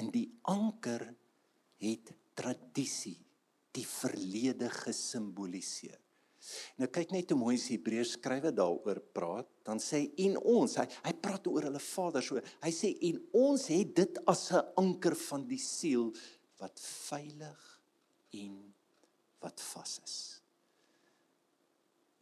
In 0.00 0.10
die 0.14 0.28
anker 0.50 1.06
het 1.82 2.14
tradisie 2.34 3.18
die 3.74 3.86
verlede 3.86 4.70
gesimboliseer. 4.70 5.98
Nou 6.78 6.90
kyk 6.92 7.14
net 7.14 7.32
hoe 7.32 7.40
mooi 7.40 7.54
die 7.56 7.72
Hebreërs 7.72 8.18
skrywe 8.18 8.52
daaroor 8.54 9.00
praat, 9.16 9.48
dan 9.64 9.80
sê 9.80 10.02
en 10.26 10.36
ons, 10.38 10.76
hy 10.76 10.84
hy 11.06 11.12
praat 11.24 11.46
oor 11.48 11.68
hulle 11.70 11.80
vader 11.80 12.24
so. 12.24 12.40
Hy 12.62 12.72
sê 12.74 12.92
en 13.08 13.20
ons 13.40 13.66
het 13.72 13.94
dit 13.96 14.20
as 14.28 14.50
'n 14.52 14.64
anker 14.82 15.16
van 15.28 15.46
die 15.48 15.58
siel 15.58 16.12
wat 16.60 16.80
veilig 16.80 17.62
en 18.32 18.74
wat 19.44 19.60
vas 19.72 19.98
is. 20.04 20.16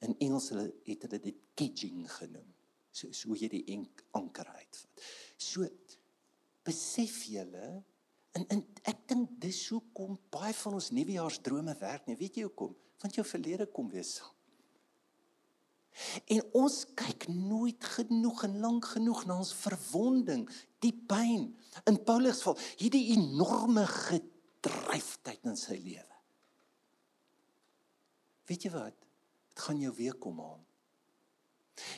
In 0.02 0.16
Engels 0.18 0.50
hulle 0.52 0.66
het 0.86 1.06
hulle 1.06 1.22
dit 1.22 1.38
kedging 1.58 2.04
genoem. 2.10 2.50
So 2.92 3.12
so 3.14 3.30
hoe 3.30 3.38
jy 3.40 3.48
die 3.52 3.64
enk 3.76 4.04
anker 4.18 4.50
uitvat. 4.50 5.06
So 5.40 5.68
besef 6.66 7.22
julle 7.30 7.80
en, 8.36 8.46
en 8.48 8.62
ek 8.88 9.06
dink 9.10 9.34
dis 9.42 9.64
hoekom 9.72 10.18
baie 10.32 10.54
van 10.56 10.78
ons 10.78 10.92
nuwejaarsdrome 10.96 11.74
werk 11.80 12.06
nie. 12.08 12.18
Weet 12.20 12.40
jy 12.40 12.46
hoekom? 12.48 12.74
Want 13.02 13.18
jou 13.18 13.26
verlede 13.26 13.68
kom 13.70 13.90
weer 13.92 14.06
saam. 14.06 14.34
En 16.32 16.40
ons 16.56 16.76
kyk 16.96 17.26
nooit 17.28 17.84
genoeg 17.96 18.46
en 18.46 18.54
lank 18.64 18.86
genoeg 18.94 19.26
na 19.28 19.36
ons 19.42 19.52
verwonding, 19.54 20.46
die 20.80 20.94
pyn. 21.08 21.50
In 21.88 21.98
Paulus 22.06 22.40
val 22.46 22.56
hierdie 22.80 23.10
enorme 23.16 23.84
gedryfdheid 23.90 25.44
in 25.52 25.58
sy 25.58 25.76
lewe. 25.76 26.11
Weet 28.46 28.66
jy 28.66 28.72
wat? 28.74 29.08
Dit 29.52 29.64
gaan 29.66 29.80
jou 29.80 29.92
weer 29.96 30.14
kom 30.14 30.40
aan. 30.40 30.62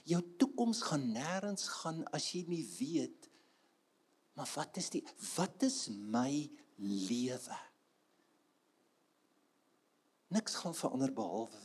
Jou 0.09 0.21
toekoms 0.39 0.83
gaan 0.87 1.09
nêrens 1.13 1.69
gaan 1.83 2.05
as 2.15 2.31
jy 2.33 2.45
nie 2.49 2.65
weet 2.79 3.31
maar 4.35 4.51
wat 4.55 4.77
is 4.77 4.91
die 4.91 5.03
wat 5.37 5.63
is 5.63 5.87
my 5.91 6.51
lewe? 6.83 7.59
Niks 10.35 10.59
gaan 10.63 10.75
verander 10.75 11.15
behalwe 11.15 11.63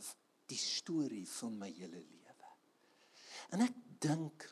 die 0.50 0.58
storie 0.58 1.26
van 1.30 1.56
my 1.58 1.70
hele 1.74 1.98
lewe. 1.98 2.50
En 3.54 3.66
ek 3.66 3.76
dink 4.02 4.46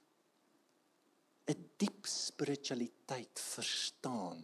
'n 1.49 1.71
diep 1.79 2.07
spiritualiteit 2.07 3.41
verstaan 3.41 4.43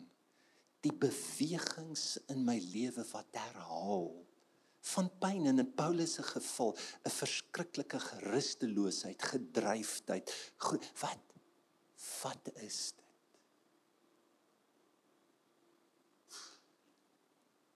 die 0.81 0.94
bewegings 0.94 2.16
in 2.29 2.44
my 2.44 2.59
lewe 2.59 3.05
wat 3.11 3.29
herhaal 3.33 4.23
van 4.85 5.09
pyn 5.18 5.47
en 5.49 5.62
in 5.62 5.75
Paulus 5.75 6.16
se 6.18 6.23
geval 6.23 6.77
'n 7.05 7.11
verskriklike 7.11 8.01
gerusteloosheid, 8.01 9.23
gedryfdheid. 9.23 10.53
Wat 11.01 11.23
wat 12.23 12.51
is 12.55 12.92
dit? 12.97 13.05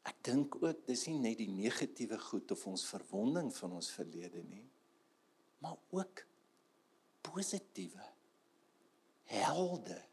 Ek 0.03 0.17
dink 0.25 0.55
ook 0.63 0.87
dis 0.87 1.07
nie 1.07 1.19
net 1.19 1.39
die 1.39 1.51
negatiewe 1.51 2.19
goed 2.19 2.51
of 2.51 2.67
ons 2.67 2.87
verwonding 2.87 3.57
van 3.57 3.73
ons 3.73 3.91
verlede 3.91 4.43
nie, 4.43 4.69
maar 5.59 5.77
ook 5.91 6.25
positiewe 7.21 8.05
helde. 9.25 10.08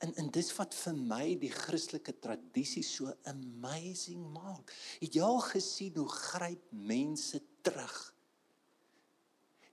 En 0.00 0.14
en 0.16 0.30
dis 0.32 0.48
wat 0.56 0.74
vir 0.74 0.96
my 0.96 1.24
die 1.40 1.52
Christelike 1.52 2.14
tradisie 2.24 2.84
so 2.86 3.12
amazing 3.28 4.22
maak. 4.32 4.72
Het 5.02 5.18
jy 5.18 5.24
al 5.24 5.42
gesien 5.44 5.98
hoe 6.00 6.08
gryp 6.08 6.70
mense 6.72 7.42
terug? 7.64 7.98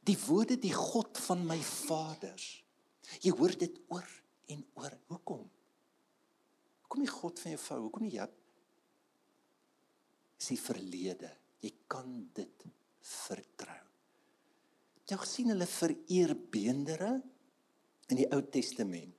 Die 0.08 0.18
woorde 0.28 0.58
die 0.60 0.74
God 0.76 1.20
van 1.28 1.46
my 1.48 1.60
vaders. 1.64 2.50
Jy 3.24 3.32
hoor 3.40 3.56
dit 3.60 3.80
oor 3.92 4.08
en 4.52 4.64
oor. 4.80 4.94
Hoekom? 5.12 5.48
Hoekom 6.84 7.04
die 7.04 7.12
God 7.12 7.40
van 7.44 7.56
jou 7.56 7.64
vrou? 7.64 7.80
Hoekom 7.88 8.08
nie 8.08 8.16
jy? 8.16 8.28
Dis 10.38 10.54
die 10.54 10.62
verlede. 10.62 11.32
Jy 11.64 11.74
kan 11.92 12.12
dit 12.36 12.68
vertrou. 13.04 13.84
Jy 15.08 15.18
sien 15.24 15.52
hulle 15.54 15.68
vereer 15.72 16.34
beendere 16.52 17.14
in 18.12 18.20
die 18.20 18.28
Ou 18.36 18.42
Testament. 18.52 19.17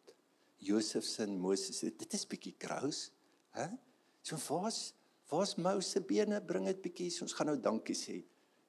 Josef 0.58 1.06
se 1.06 1.22
en 1.24 1.36
Moses 1.38 1.78
se, 1.78 1.90
dit 1.94 2.14
is 2.14 2.26
bietjie 2.28 2.54
kraus, 2.58 3.08
hè? 3.56 3.68
So 4.26 4.38
waar's 4.48 4.92
waar's 5.30 5.56
Moses 5.60 5.92
se 5.96 6.00
bene? 6.00 6.40
Bring 6.44 6.66
dit 6.66 6.80
bietjie, 6.82 7.10
so 7.14 7.26
ons 7.26 7.36
gaan 7.36 7.52
nou 7.52 7.58
dankie 7.62 7.96
sê. 7.96 8.20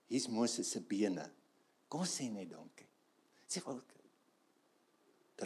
Hier's 0.09 0.27
Moses 0.31 0.69
se 0.75 0.81
bene. 0.81 1.25
Kom 1.89 2.05
sê 2.05 2.27
net 2.31 2.51
dankie. 2.51 2.87
Sê 3.49 3.63
wel 3.65 3.79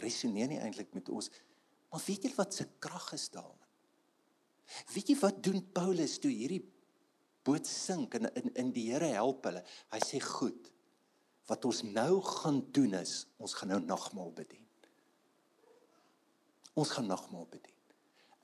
resoneer 0.02 0.48
nie 0.50 0.60
eintlik 0.62 0.94
met 0.94 1.08
ons. 1.12 1.30
Maar 1.92 2.02
weet 2.06 2.26
jy 2.26 2.32
wat 2.36 2.56
se 2.56 2.66
krag 2.82 3.12
is 3.16 3.28
daarin? 3.34 3.60
Weet 4.94 5.12
jy 5.12 5.18
wat 5.20 5.42
doen 5.44 5.60
Paulus 5.76 6.16
toe 6.22 6.32
hierdie 6.32 6.62
boot 7.44 7.68
sink 7.68 8.16
en 8.18 8.30
in 8.32 8.50
in 8.62 8.72
die 8.74 8.88
Here 8.90 9.12
help 9.14 9.46
hulle? 9.46 9.62
Hy 9.92 10.00
sê 10.02 10.20
goed. 10.24 10.70
Wat 11.48 11.66
ons 11.68 11.82
nou 11.84 12.22
gaan 12.24 12.62
doen 12.72 12.96
is, 13.02 13.26
ons 13.36 13.54
gaan 13.58 13.74
nou 13.74 13.80
nagmaal 13.84 14.32
bedien. 14.34 14.63
Ons 16.74 16.90
gaan 16.96 17.06
nagmaal 17.06 17.46
bedien. 17.50 17.74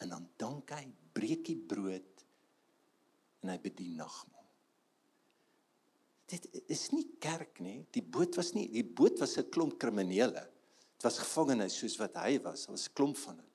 En 0.01 0.09
dan 0.15 0.29
dank 0.41 0.71
hy, 0.71 0.85
breek 1.13 1.51
hy 1.51 1.57
brood 1.69 2.25
en 3.43 3.53
hy 3.53 3.59
bedien 3.63 3.97
nagmaal. 3.99 4.47
Dit 6.31 6.47
is 6.71 6.89
nie 6.95 7.07
kerk 7.19 7.59
nie. 7.65 7.81
Die 7.91 8.05
boot 8.05 8.37
was 8.39 8.53
nie, 8.55 8.69
die 8.71 8.87
boot 8.87 9.19
was 9.19 9.37
'n 9.37 9.51
klomp 9.51 9.79
kriminele. 9.79 10.47
Dit 10.95 11.03
was 11.03 11.19
gevangenes 11.19 11.79
soos 11.79 11.97
wat 11.99 12.15
hy 12.15 12.39
was. 12.45 12.67
Daar 12.67 12.77
was 12.77 12.89
'n 12.89 12.95
klomp 12.95 13.17
van 13.17 13.37
hulle. 13.37 13.51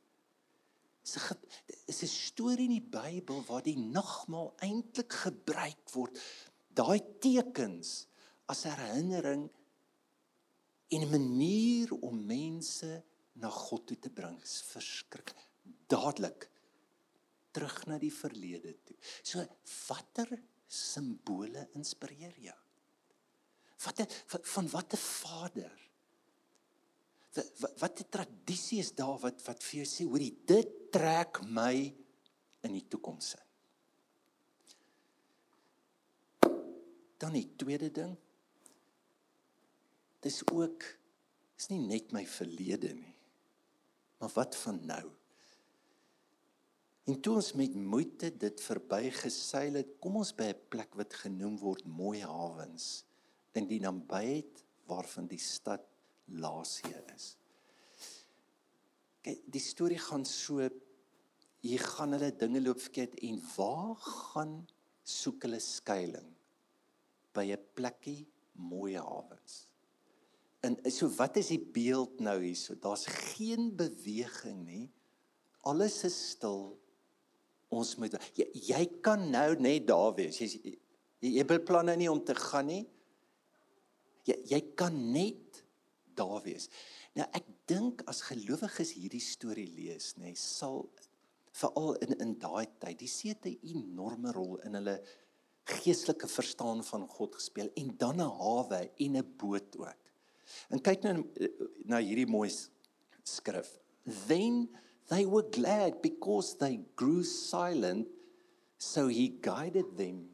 Dit 1.68 1.88
is 1.88 2.04
'n 2.04 2.08
storie 2.08 2.66
in 2.66 2.82
die 2.82 2.90
Bybel 3.00 3.44
waar 3.46 3.64
die 3.64 3.78
nagmaal 3.78 4.54
eintlik 4.60 5.14
gebruik 5.14 5.90
word. 5.94 6.20
Daai 6.74 7.00
tekens 7.20 8.08
as 8.46 8.64
herinnering 8.64 9.50
en 10.90 11.02
'n 11.02 11.10
manier 11.10 11.94
om 11.94 12.26
mense 12.26 13.04
na 13.42 13.52
God 13.52 13.88
toe 13.90 13.98
te 14.00 14.12
bring. 14.14 14.38
Is 14.44 14.62
verskrik. 14.70 15.34
Dadelik 15.92 16.50
terug 17.56 17.78
na 17.88 17.98
die 18.02 18.12
verlede 18.12 18.76
toe. 18.84 18.98
So 19.24 19.44
watter 19.88 20.34
simbole 20.68 21.70
inspireer 21.78 22.36
jou? 22.50 22.58
Watter 23.86 24.12
van 24.56 24.70
watter 24.74 25.00
vader? 25.00 25.72
Wat 27.80 27.98
die 28.00 28.08
tradisie 28.12 28.82
is 28.84 28.94
daar 28.96 29.18
wat 29.24 29.42
wat 29.48 29.64
vir 29.64 29.82
jou 29.82 29.88
sê 29.90 30.08
hoorie 30.08 30.34
dit 30.48 30.76
trek 30.96 31.42
my 31.48 31.74
in 32.66 32.76
die 32.76 32.86
toekoms 32.92 33.34
in. 33.38 33.44
Dan 37.20 37.36
die 37.36 37.48
tweede 37.60 37.92
ding. 37.92 38.16
Dis 40.24 40.42
ook 40.52 40.88
is 41.56 41.70
nie 41.72 41.84
net 41.88 42.12
my 42.16 42.24
verlede 42.28 42.96
nie. 42.96 43.15
Maar 44.18 44.32
wat 44.34 44.56
van 44.56 44.80
nou? 44.86 45.04
En 47.06 47.20
toe 47.22 47.36
ons 47.38 47.52
met 47.54 47.76
moeite 47.78 48.32
dit 48.38 48.62
verbygeseil 48.66 49.78
het, 49.82 49.98
kom 50.02 50.16
ons 50.22 50.34
by 50.34 50.50
'n 50.54 50.62
plek 50.74 50.96
wat 50.98 51.14
genoem 51.14 51.58
word 51.62 51.86
Mooi 51.86 52.22
Hawens 52.22 53.06
in 53.54 53.68
die 53.68 53.80
nabyheid 53.80 54.64
waarvan 54.90 55.28
die 55.28 55.42
stad 55.42 55.86
Lasie 56.26 56.96
is. 57.16 57.38
Kyk, 59.22 59.44
die 59.46 59.62
storie 59.62 60.00
gaan 60.02 60.26
so 60.26 60.70
hier 61.66 61.80
gaan 61.80 62.14
hulle 62.14 62.32
dinge 62.32 62.62
loop 62.62 62.82
verkeerd 62.82 63.20
en 63.26 63.38
waar 63.56 63.96
gaan 63.96 64.68
soek 65.04 65.46
hulle 65.46 65.60
skuilings 65.60 66.34
by 67.34 67.52
'n 67.52 67.64
plekkie 67.76 68.26
Mooi 68.54 68.96
Hawens. 68.98 69.68
En 70.66 70.78
so 70.92 71.10
wat 71.20 71.38
is 71.38 71.52
die 71.54 71.62
beeld 71.62 72.20
nou 72.24 72.40
hierso? 72.42 72.76
Daar's 72.82 73.06
geen 73.06 73.70
beweging 73.78 74.64
nie. 74.66 74.88
Alles 75.66 76.02
is 76.08 76.18
stil. 76.32 76.74
Ons 77.74 77.96
moet 78.02 78.16
jy, 78.38 78.48
jy 78.72 78.84
kan 79.06 79.28
nou 79.34 79.50
net 79.62 79.88
daar 79.90 80.14
wees. 80.18 80.40
Jy 80.42 80.78
jy 81.26 81.40
het 81.40 81.50
beplanne 81.50 81.96
nie 81.98 82.10
om 82.12 82.22
te 82.22 82.36
gaan 82.38 82.70
nie. 82.70 82.84
Jy 84.30 84.38
jy 84.52 84.62
kan 84.78 84.96
net 85.14 85.64
daar 86.18 86.42
wees. 86.46 86.70
Nou 87.18 87.28
ek 87.38 87.48
dink 87.70 88.04
as 88.12 88.24
gelowiges 88.28 88.94
hierdie 88.98 89.24
storie 89.24 89.68
lees, 89.74 90.14
nê, 90.22 90.36
sal 90.38 90.86
veral 91.56 91.96
in 92.04 92.18
in 92.22 92.34
daai 92.40 92.68
tyd, 92.82 93.00
die 93.00 93.10
see 93.10 93.34
het 93.34 93.46
'n 93.48 93.60
enorme 93.74 94.32
rol 94.36 94.58
in 94.68 94.76
hulle 94.76 94.98
geestelike 95.66 96.28
verstaan 96.28 96.84
van 96.84 97.08
God 97.10 97.36
gespeel 97.36 97.70
en 97.76 97.96
dan 97.98 98.22
'n 98.22 98.36
hawe 98.42 98.82
en 98.98 99.18
'n 99.18 99.34
boot 99.38 99.78
ook. 99.78 100.05
En 100.70 100.82
kyk 100.82 101.06
nou 101.06 101.24
na 101.90 102.02
hierdie 102.04 102.30
mooi 102.30 102.50
skrif. 103.26 103.70
Then 104.28 104.68
they 105.10 105.26
were 105.26 105.46
glad 105.50 106.02
because 106.02 106.58
they 106.58 106.80
grew 106.96 107.24
silent 107.24 108.08
so 108.78 109.08
he 109.08 109.30
guided 109.30 109.98
them 109.98 110.28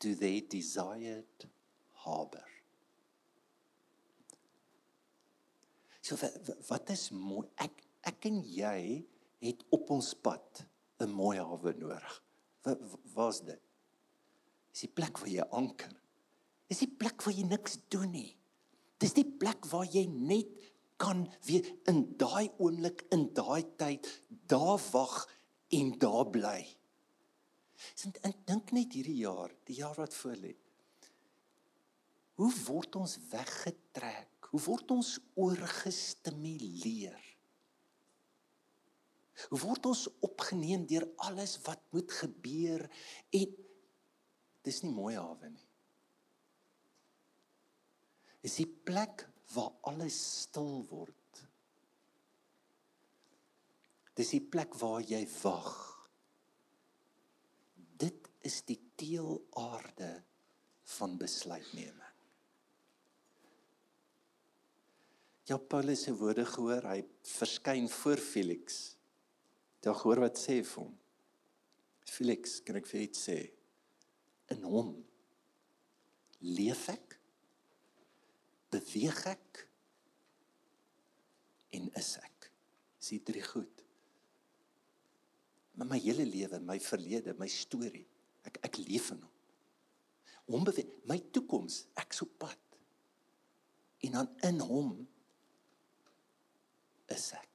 to 0.00 0.14
their 0.14 0.40
desired 0.40 1.46
harbor. 1.92 2.44
So 6.02 6.18
wat 6.68 6.90
is 6.90 7.10
mooi 7.14 7.46
ek 7.62 7.84
ek 8.10 8.26
en 8.26 8.40
jy 8.42 8.78
het 9.42 9.62
op 9.70 9.92
ons 9.94 10.10
pad 10.18 10.64
'n 11.02 11.10
mooi 11.10 11.38
hawe 11.38 11.72
nodig. 11.78 12.22
Wat 12.66 12.78
was 13.14 13.40
dit? 13.46 13.60
Dis 14.72 14.86
die 14.86 14.94
plek 14.94 15.18
waar 15.18 15.28
jy 15.28 15.46
anker. 15.50 15.92
Dis 16.68 16.82
die 16.82 16.90
plek 16.90 17.22
waar 17.22 17.34
jy 17.34 17.44
niks 17.46 17.78
doen 17.88 18.10
nie. 18.10 18.30
Dis 19.02 19.16
die 19.16 19.26
plek 19.26 19.66
waar 19.72 19.88
jy 19.90 20.04
net 20.06 20.50
kan 21.02 21.24
weer 21.48 21.66
in 21.90 22.04
daai 22.20 22.46
oomblik 22.62 23.02
in 23.14 23.26
daai 23.34 23.64
tyd 23.80 24.06
daar 24.50 24.78
wag 24.92 25.16
en 25.74 25.90
daar 25.98 26.28
bly. 26.30 26.60
Sint 27.98 28.20
ek 28.28 28.44
dink 28.46 28.70
net 28.76 28.94
hierdie 28.94 29.24
jaar, 29.24 29.50
die 29.66 29.80
jaar 29.80 29.96
wat 29.98 30.14
voor 30.14 30.38
lê. 30.38 30.52
Hoe 32.38 32.52
word 32.68 33.00
ons 33.00 33.16
weggetrek? 33.32 34.52
Hoe 34.52 34.62
word 34.68 34.94
ons 34.94 35.16
oorgestimuleer? 35.34 37.18
Hoe 39.50 39.60
word 39.64 39.90
ons 39.90 40.06
opgeneem 40.22 40.86
deur 40.86 41.08
alles 41.26 41.56
wat 41.66 41.82
moet 41.90 42.14
gebeur 42.20 42.86
en 43.34 43.58
dis 44.62 44.82
nie 44.84 44.94
mooi 44.94 45.16
hawe 45.18 45.50
nie 45.50 45.71
is 48.42 48.58
die 48.58 48.68
plek 48.68 49.24
waar 49.54 49.72
alles 49.88 50.16
stil 50.42 50.82
word. 50.90 51.42
Dis 54.18 54.34
die 54.34 54.42
plek 54.44 54.74
waar 54.80 55.00
jy 55.06 55.22
wag. 55.42 55.70
Dit 58.02 58.28
is 58.44 58.60
die 58.68 58.78
teelaarde 58.98 60.10
van 60.98 61.16
besluitneming. 61.20 61.98
Ja 65.50 65.56
Paulus 65.58 66.04
se 66.06 66.12
woorde 66.14 66.44
gehoor, 66.46 66.84
hy 66.86 67.00
verskyn 67.26 67.88
voor 67.90 68.20
Felix. 68.22 68.82
Jy 69.82 69.94
gehoor 70.02 70.22
wat 70.22 70.38
sê 70.38 70.60
vir 70.62 70.84
hom? 70.84 70.94
Felix, 72.12 72.60
kan 72.62 72.78
ek 72.78 72.86
vir 72.90 73.06
iets 73.08 73.26
sê? 73.26 73.40
in 74.52 74.62
hom 74.68 74.92
leef 76.58 76.88
ek 76.92 77.18
beweeg 78.92 79.24
ek 79.30 79.62
en 81.72 81.88
is 81.96 82.16
ek? 82.20 82.50
Is 83.00 83.14
dit 83.14 83.24
drie 83.24 83.42
goed. 83.42 83.80
Maar 85.72 85.88
my 85.94 86.00
hele 86.04 86.26
lewe 86.28 86.60
my 86.60 86.76
verlede 86.82 87.32
my 87.40 87.48
storie 87.48 88.04
ek 88.48 88.58
ek 88.68 88.80
leef 88.82 89.12
in 89.14 89.22
hom. 89.22 89.30
Onbeweeg 90.58 90.90
my 91.08 91.18
toekoms 91.32 91.86
ek 92.00 92.12
so 92.16 92.26
pad. 92.26 92.58
En 94.02 94.18
dan 94.18 94.30
in 94.44 94.60
hom 94.66 94.92
is 97.14 97.30
ek. 97.38 97.48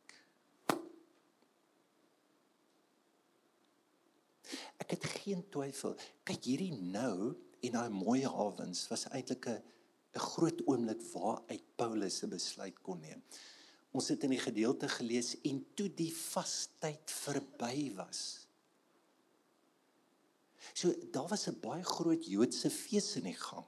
Ek 4.82 4.96
het 4.96 5.10
geen 5.20 5.44
twyfel. 5.52 5.98
Kyk 6.26 6.48
hierdie 6.48 6.74
nou 6.74 7.36
en 7.58 7.76
daai 7.76 7.92
mooi 7.92 8.22
hawens 8.24 8.88
was 8.90 9.06
eintlik 9.12 9.50
'n 9.52 9.62
'n 10.18 10.26
groot 10.34 10.66
oomblik 10.66 11.02
waaruit 11.14 11.64
Paulus 11.76 12.24
'n 12.24 12.34
besluit 12.34 12.82
kon 12.82 13.00
neem. 13.00 13.22
Ons 13.92 14.10
het 14.10 14.24
in 14.24 14.34
die 14.34 14.42
gedeelte 14.42 14.90
gelees 14.90 15.36
en 15.42 15.66
toe 15.76 15.90
die 15.94 16.14
vastyd 16.16 17.12
verby 17.12 17.94
was. 17.96 18.48
So 20.74 20.94
daar 21.12 21.28
was 21.28 21.48
'n 21.48 21.60
baie 21.62 21.84
groot 21.84 22.26
Joodse 22.26 22.70
fees 22.70 23.16
in 23.16 23.24
die 23.24 23.38
gang. 23.38 23.66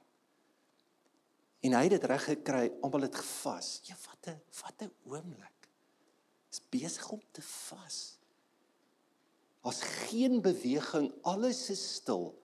En 1.60 1.72
hy 1.72 1.82
het 1.82 1.90
dit 1.90 2.04
reg 2.04 2.24
gekry, 2.24 2.72
almal 2.80 3.00
het 3.00 3.14
gevas. 3.14 3.80
Ja, 3.84 3.96
wat 4.06 4.34
'n 4.34 4.40
wat 4.62 4.82
'n 4.82 4.92
oomblik. 5.04 5.68
Is 6.50 6.60
besig 6.68 7.10
om 7.10 7.22
te 7.30 7.42
vas. 7.42 8.18
Daar's 9.62 9.82
geen 9.82 10.40
beweging, 10.40 11.12
alles 11.22 11.70
is 11.70 11.94
stil. 11.94 12.42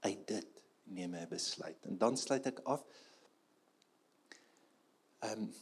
Uit 0.00 0.26
dit 0.26 0.53
neem 0.84 1.14
hy 1.14 1.24
'n 1.24 1.28
besluit. 1.28 1.86
En 1.86 1.98
dan 1.98 2.16
sluit 2.16 2.46
ek 2.46 2.60
af. 2.64 2.84
Ehm 5.22 5.42
um, 5.42 5.52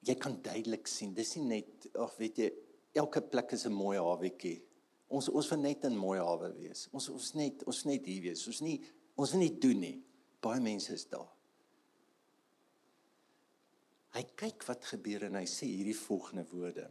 jy 0.00 0.14
kan 0.14 0.42
duidelik 0.42 0.86
sien, 0.86 1.14
dis 1.14 1.34
nie 1.36 1.44
net 1.44 1.88
of 1.94 2.16
weet 2.16 2.38
jy, 2.38 2.52
elke 2.92 3.20
plek 3.20 3.52
is 3.52 3.66
'n 3.66 3.72
mooi 3.72 3.98
hawetjie. 3.98 4.62
Ons 5.08 5.28
ons 5.28 5.48
wil 5.50 5.58
net 5.58 5.84
in 5.84 5.96
mooi 5.96 6.18
hawe 6.18 6.52
wees. 6.54 6.88
Ons 6.92 7.08
ons 7.08 7.32
net 7.34 7.64
ons 7.66 7.84
net 7.84 8.06
hier 8.06 8.22
wees. 8.22 8.46
Ons 8.46 8.60
nie 8.60 8.78
ons 9.16 9.32
wil 9.32 9.40
nie 9.40 9.58
doen 9.58 9.80
nie. 9.80 10.02
Baie 10.40 10.60
mense 10.60 10.92
is 10.92 11.04
daar. 11.10 11.28
Hy 14.14 14.22
kyk 14.22 14.64
wat 14.66 14.84
gebeur 14.84 15.26
en 15.28 15.34
hy 15.34 15.44
sê 15.46 15.66
hierdie 15.66 15.98
volgende 15.98 16.46
woorde. 16.50 16.88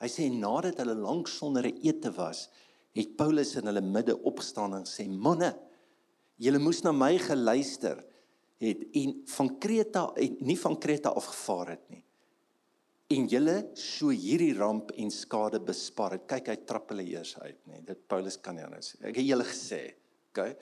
Hy 0.00 0.08
sê 0.08 0.28
nadat 0.32 0.80
hulle 0.82 0.94
lank 0.94 1.28
sonder 1.28 1.66
ete 1.66 2.10
was, 2.16 2.48
het 2.96 3.16
Paulus 3.16 3.54
in 3.56 3.66
hulle 3.70 3.80
midde 3.84 4.16
opgestaan 4.16 4.74
en 4.74 4.84
sê: 4.88 5.08
"Manne, 5.08 5.52
julle 6.42 6.60
moes 6.62 6.82
na 6.84 6.92
my 6.94 7.14
geluister 7.22 8.00
het 8.62 8.84
en 8.98 9.14
van 9.36 9.50
Kreta 9.62 10.08
en 10.18 10.36
nie 10.46 10.58
van 10.58 10.76
Kreta 10.80 11.12
afgevaar 11.14 11.74
het 11.76 11.86
nie. 11.92 12.02
En 13.14 13.24
julle 13.30 13.56
so 13.78 14.12
hierdie 14.12 14.52
ramp 14.58 14.90
en 15.00 15.10
skade 15.14 15.60
bespaar 15.64 16.18
het. 16.18 16.26
Kyk, 16.28 16.50
hy 16.52 16.56
trap 16.68 16.90
hulle 16.92 17.06
eers 17.08 17.38
uit, 17.40 17.56
nê. 17.70 17.80
Dit 17.86 18.02
Paulus 18.10 18.36
kan 18.42 18.58
nie 18.58 18.66
anders. 18.66 18.92
Ek 19.00 19.16
het 19.16 19.24
julle 19.24 19.46
gesê, 19.48 19.80
okay? 20.28 20.52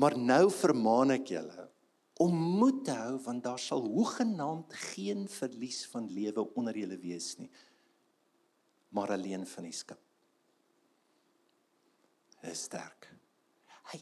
Maar 0.00 0.16
nou 0.16 0.46
vermaan 0.54 1.12
ek 1.18 1.34
julle 1.34 1.68
om 2.22 2.32
moed 2.32 2.84
te 2.86 2.94
hou 2.94 3.18
want 3.26 3.42
daar 3.44 3.58
sal 3.58 3.82
hoegenaamd 3.90 4.74
geen 4.94 5.26
verlies 5.30 5.82
van 5.90 6.06
lewe 6.14 6.44
onder 6.54 6.76
julle 6.78 6.98
wees 7.02 7.32
nie 7.40 7.50
maar 8.94 9.10
alleen 9.10 9.46
van 9.46 9.66
die 9.66 9.74
skip. 9.74 9.98
Hy 12.44 12.52
is 12.52 12.62
sterk. 12.68 13.08
Hy 13.90 13.98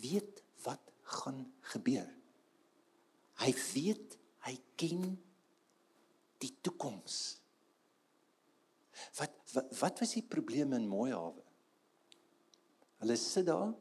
weet 0.00 0.41
wat 0.64 0.92
gaan 1.18 1.44
gebeur. 1.74 2.08
Hy 3.42 3.52
weet, 3.72 4.16
hy 4.46 4.56
ken 4.78 5.06
die 6.42 6.52
toekoms. 6.64 7.18
Wat, 9.18 9.34
wat 9.54 9.72
wat 9.80 10.02
was 10.02 10.14
die 10.16 10.26
probleem 10.26 10.74
in 10.76 10.88
Mooihawe? 10.90 11.42
Hulle 13.02 13.16
sit 13.18 13.48
daar 13.48 13.72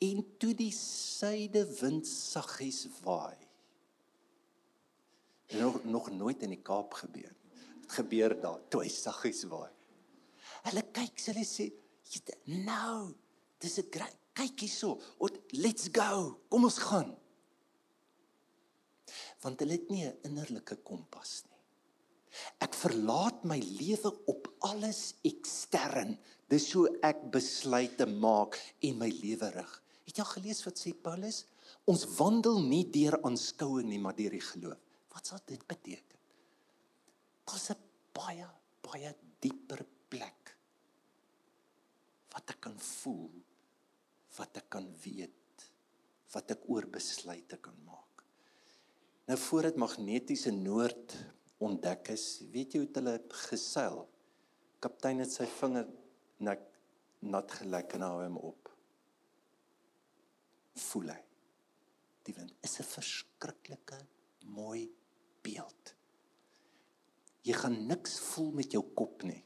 en 0.00 0.24
toe 0.40 0.52
die 0.56 0.72
suide 0.76 1.64
wind 1.80 2.08
saggies 2.08 2.86
waai. 3.04 3.36
Nog 5.60 5.84
nog 5.84 6.10
nooit 6.14 6.42
in 6.46 6.54
die 6.54 6.64
Kaap 6.64 6.94
gebeur 7.00 7.34
gebeur 7.90 8.34
daar 8.40 8.60
toe 8.70 8.84
hy 8.84 8.90
saggies 8.92 9.44
waai. 9.50 9.70
Hulle 10.68 10.84
kyk, 10.94 11.22
hulle 11.30 11.44
sê, 11.46 11.70
"Nou, 12.46 13.14
dis 13.58 13.78
'n 13.78 13.90
kyk 14.40 14.64
hierso. 14.64 14.96
Let's 15.52 15.88
go. 15.92 16.40
Kom 16.48 16.64
ons 16.64 16.78
gaan." 16.78 17.16
Want 19.40 19.60
hulle 19.60 19.72
het 19.72 19.88
nie 19.90 20.06
'n 20.06 20.18
innerlike 20.24 20.76
kompas 20.82 21.44
nie. 21.48 21.62
Ek 22.60 22.74
verlaat 22.74 23.44
my 23.44 23.58
lewe 23.58 24.12
op 24.26 24.48
alles 24.60 25.14
ekstern. 25.24 26.18
Dis 26.48 26.70
so 26.70 26.86
ek 27.02 27.30
besluite 27.30 28.06
maak 28.06 28.58
en 28.80 28.98
my 28.98 29.08
lewe 29.08 29.50
rig. 29.50 29.82
Het 30.04 30.16
jy 30.16 30.22
al 30.22 30.34
gelees 30.34 30.64
wat 30.64 30.78
sê 30.78 30.92
Paulus? 30.92 31.44
Ons 31.86 32.04
wandel 32.18 32.60
nie 32.62 32.84
deur 32.90 33.22
aanskouing 33.22 33.88
nie, 33.88 33.98
maar 33.98 34.14
deur 34.14 34.30
die 34.30 34.40
geloof. 34.40 34.78
Wat 35.08 35.26
sal 35.26 35.38
dit 35.46 35.66
beteken? 35.66 36.10
daar's 37.50 37.70
'n 37.70 37.82
baie 38.12 38.48
baie 38.86 39.10
dieper 39.42 39.82
plek 40.08 40.56
wat 42.32 42.50
ek 42.50 42.60
kan 42.60 42.78
voel 42.78 43.30
wat 44.36 44.60
ek 44.62 44.70
kan 44.76 44.86
weet 45.04 45.36
wat 46.34 46.52
ek 46.54 46.66
oor 46.70 46.86
besluite 46.86 47.58
kan 47.58 47.76
maak. 47.86 48.22
Nou 49.26 49.38
voordat 49.38 49.78
magnetiese 49.80 50.52
noord 50.54 51.16
ontdek 51.62 52.12
is 52.14 52.26
weet 52.52 52.74
jy 52.74 52.84
hoe 52.84 52.92
hulle 52.94 53.16
geseil 53.48 54.04
kaptein 54.80 55.20
het 55.24 55.32
sy 55.32 55.46
vinger 55.58 55.88
net 56.46 56.62
nat 57.20 57.52
gelek 57.60 57.96
en 57.98 58.06
hou 58.06 58.14
hom 58.22 58.38
op. 58.50 58.70
Voel 60.88 61.12
hy. 61.12 61.20
Die 62.24 62.34
wind 62.36 62.54
is 62.64 62.78
'n 62.80 62.88
verskriklike 62.88 63.98
mooi 64.44 64.88
beeld. 65.42 65.94
Jy 67.42 67.54
gaan 67.56 67.86
niks 67.86 68.18
voel 68.30 68.50
met 68.52 68.72
jou 68.72 68.82
kop 68.94 69.22
nie. 69.22 69.42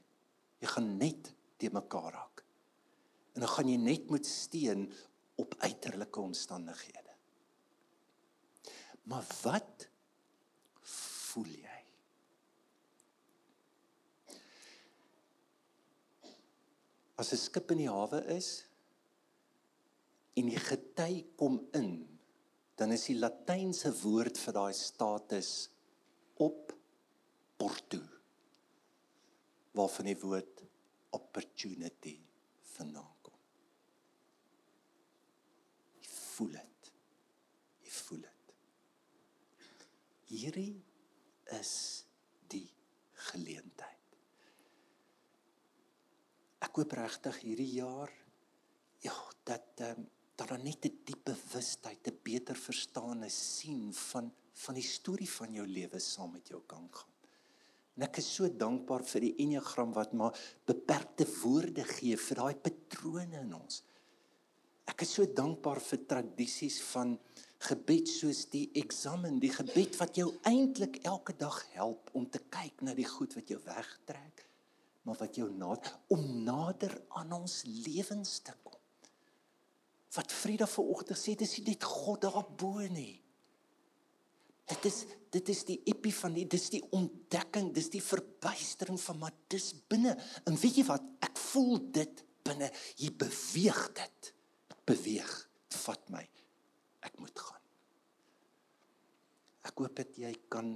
Jy 0.61 0.69
gaan 0.69 0.97
net 0.99 1.33
te 1.57 1.71
mekaar 1.71 2.13
raak. 2.13 2.34
En 3.35 3.43
dan 3.43 3.51
gaan 3.51 3.69
jy 3.69 3.79
net 3.83 4.11
moet 4.11 4.27
steun 4.27 4.87
op 5.43 5.55
uiterlike 5.59 6.21
omstandighede. 6.21 7.15
Maar 9.11 9.27
wat 9.43 9.89
voel 11.35 11.51
jy? 11.51 11.81
As 17.19 17.33
'n 17.33 17.37
skip 17.37 17.71
in 17.71 17.79
die 17.85 17.91
hawe 17.91 18.25
is 18.35 18.67
en 20.35 20.49
die 20.51 20.59
gety 20.59 21.25
kom 21.37 21.61
in, 21.73 22.19
dan 22.75 22.93
is 22.93 23.07
die 23.07 23.19
latynse 23.19 23.93
woord 24.03 24.39
vir 24.39 24.53
daai 24.53 24.75
status 24.75 25.71
op 26.43 26.75
porto 27.57 28.03
waarvan 29.75 30.11
die 30.11 30.19
woord 30.19 30.63
opportunity 31.15 32.17
vandaan 32.75 33.15
kom. 33.23 33.39
Jy 35.99 36.07
voel 36.11 36.53
dit. 36.59 36.93
Jy 37.83 37.91
voel 37.91 38.23
dit. 38.27 38.55
Hierdie 40.45 40.75
is 41.57 42.05
die 42.53 42.67
geleentheid. 43.31 44.19
Ek 46.65 46.81
hoop 46.81 46.93
regtig 46.99 47.39
hierdie 47.47 47.71
jaar 47.79 48.13
ja, 49.05 49.15
dat 49.49 49.81
ehm 49.81 50.05
um, 50.05 50.11
dat 50.35 50.49
daar 50.51 50.59
net 50.59 50.87
'n 50.87 50.99
diepe 51.07 51.31
bewustheid, 51.31 52.09
'n 52.09 52.19
beter 52.23 52.57
verstaane 52.57 53.29
sien 53.31 53.95
van 53.95 54.33
van 54.65 54.75
die 54.75 54.83
storie 54.87 55.31
van 55.31 55.53
jou 55.53 55.67
lewe 55.67 55.99
saam 55.99 56.33
met 56.33 56.49
jou 56.49 56.61
kan 56.67 56.89
gaan. 56.91 57.13
En 57.97 58.03
ek 58.03 58.19
is 58.19 58.35
so 58.35 58.49
dankbaar 58.49 59.05
vir 59.05 59.21
die 59.21 59.35
enneagram 59.39 59.93
wat 59.93 60.13
maar 60.13 60.39
beperkte 60.67 61.27
woorde 61.43 61.85
gee 61.85 62.17
vir 62.17 62.37
daai 62.37 62.55
patrone 62.55 63.41
in 63.41 63.55
ons. 63.55 63.83
Ek 64.95 65.03
is 65.03 65.17
so 65.17 65.27
dankbaar 65.27 65.81
vir 65.83 66.05
tradisies 66.07 66.77
van 66.93 67.17
gebed 67.67 68.07
soos 68.07 68.45
die 68.53 68.69
eksamen, 68.79 69.41
die 69.43 69.51
gebed 69.51 69.97
wat 69.99 70.21
jou 70.21 70.29
eintlik 70.47 71.01
elke 71.03 71.35
dag 71.35 71.57
help 71.75 72.13
om 72.15 72.29
te 72.31 72.39
kyk 72.47 72.85
na 72.87 72.95
die 72.95 73.09
goed 73.09 73.35
wat 73.35 73.51
jou 73.51 73.59
wegtrek, 73.65 74.45
maar 75.03 75.19
wat 75.19 75.35
jou 75.41 75.49
nader 75.51 75.97
om 76.15 76.23
nader 76.47 76.95
aan 77.19 77.35
ons 77.41 77.65
lewens 77.67 78.37
te 78.47 78.55
kom. 78.63 78.79
Wat 80.15 80.31
Frieda 80.31 80.69
vanoggend 80.71 81.19
sê, 81.19 81.35
dis 81.35 81.57
nie 81.59 81.73
net 81.73 81.89
God 81.91 82.23
daarbo 82.29 82.77
nie. 82.95 83.17
Dit 84.71 84.87
is 84.93 85.03
dit 85.35 85.51
is 85.51 85.65
die 85.67 85.81
epifanie, 85.91 86.45
dis 86.47 86.69
die 86.71 86.85
ontdekking, 86.95 87.73
dis 87.75 87.91
die 87.91 88.05
verbuistering 88.05 89.01
van 89.03 89.19
maar 89.19 89.35
dis 89.51 89.73
binne. 89.91 90.15
En 90.47 90.55
weet 90.55 90.79
jy 90.79 90.87
wat? 90.87 91.03
Ek 91.27 91.35
voel 91.51 91.81
dit 91.99 92.23
binne, 92.47 92.71
hier 93.03 93.17
beweeg 93.19 93.83
dit. 93.99 94.31
Beweeg, 94.85 95.33
vat 95.85 96.11
my. 96.13 96.25
Ek 97.05 97.17
moet 97.21 97.39
gaan. 97.39 97.63
Ek 99.65 99.81
hoop 99.81 99.97
dat 99.97 100.17
jy 100.21 100.33
kan 100.53 100.75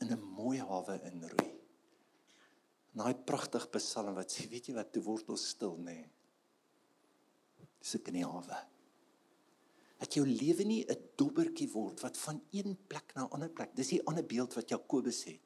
in 0.00 0.12
'n 0.12 0.20
mooi 0.20 0.58
hawe 0.58 1.00
inroei. 1.10 1.50
Daai 2.94 3.14
pragtige 3.14 3.68
psalm 3.68 4.14
wat 4.14 4.32
sê, 4.32 4.48
weet 4.50 4.68
jy 4.68 4.74
wat, 4.74 4.92
toe 4.92 5.02
word 5.02 5.28
ons 5.30 5.48
stil, 5.48 5.76
nê? 5.78 5.94
Nee. 5.94 6.10
Dis 7.80 7.94
ek 7.94 8.08
in 8.08 8.20
die 8.20 8.26
hawe. 8.26 8.58
Dat 10.00 10.14
jou 10.14 10.24
lewe 10.26 10.64
nie 10.64 10.84
'n 10.84 11.10
dobbertjie 11.16 11.70
word 11.72 12.00
wat 12.00 12.16
van 12.16 12.42
een 12.52 12.76
plek 12.88 13.14
na 13.14 13.24
'n 13.24 13.32
ander 13.32 13.50
plek. 13.50 13.74
Dis 13.74 13.88
die 13.88 14.06
ander 14.06 14.24
beeld 14.24 14.54
wat 14.54 14.68
Jakobus 14.68 15.24
het. 15.24 15.40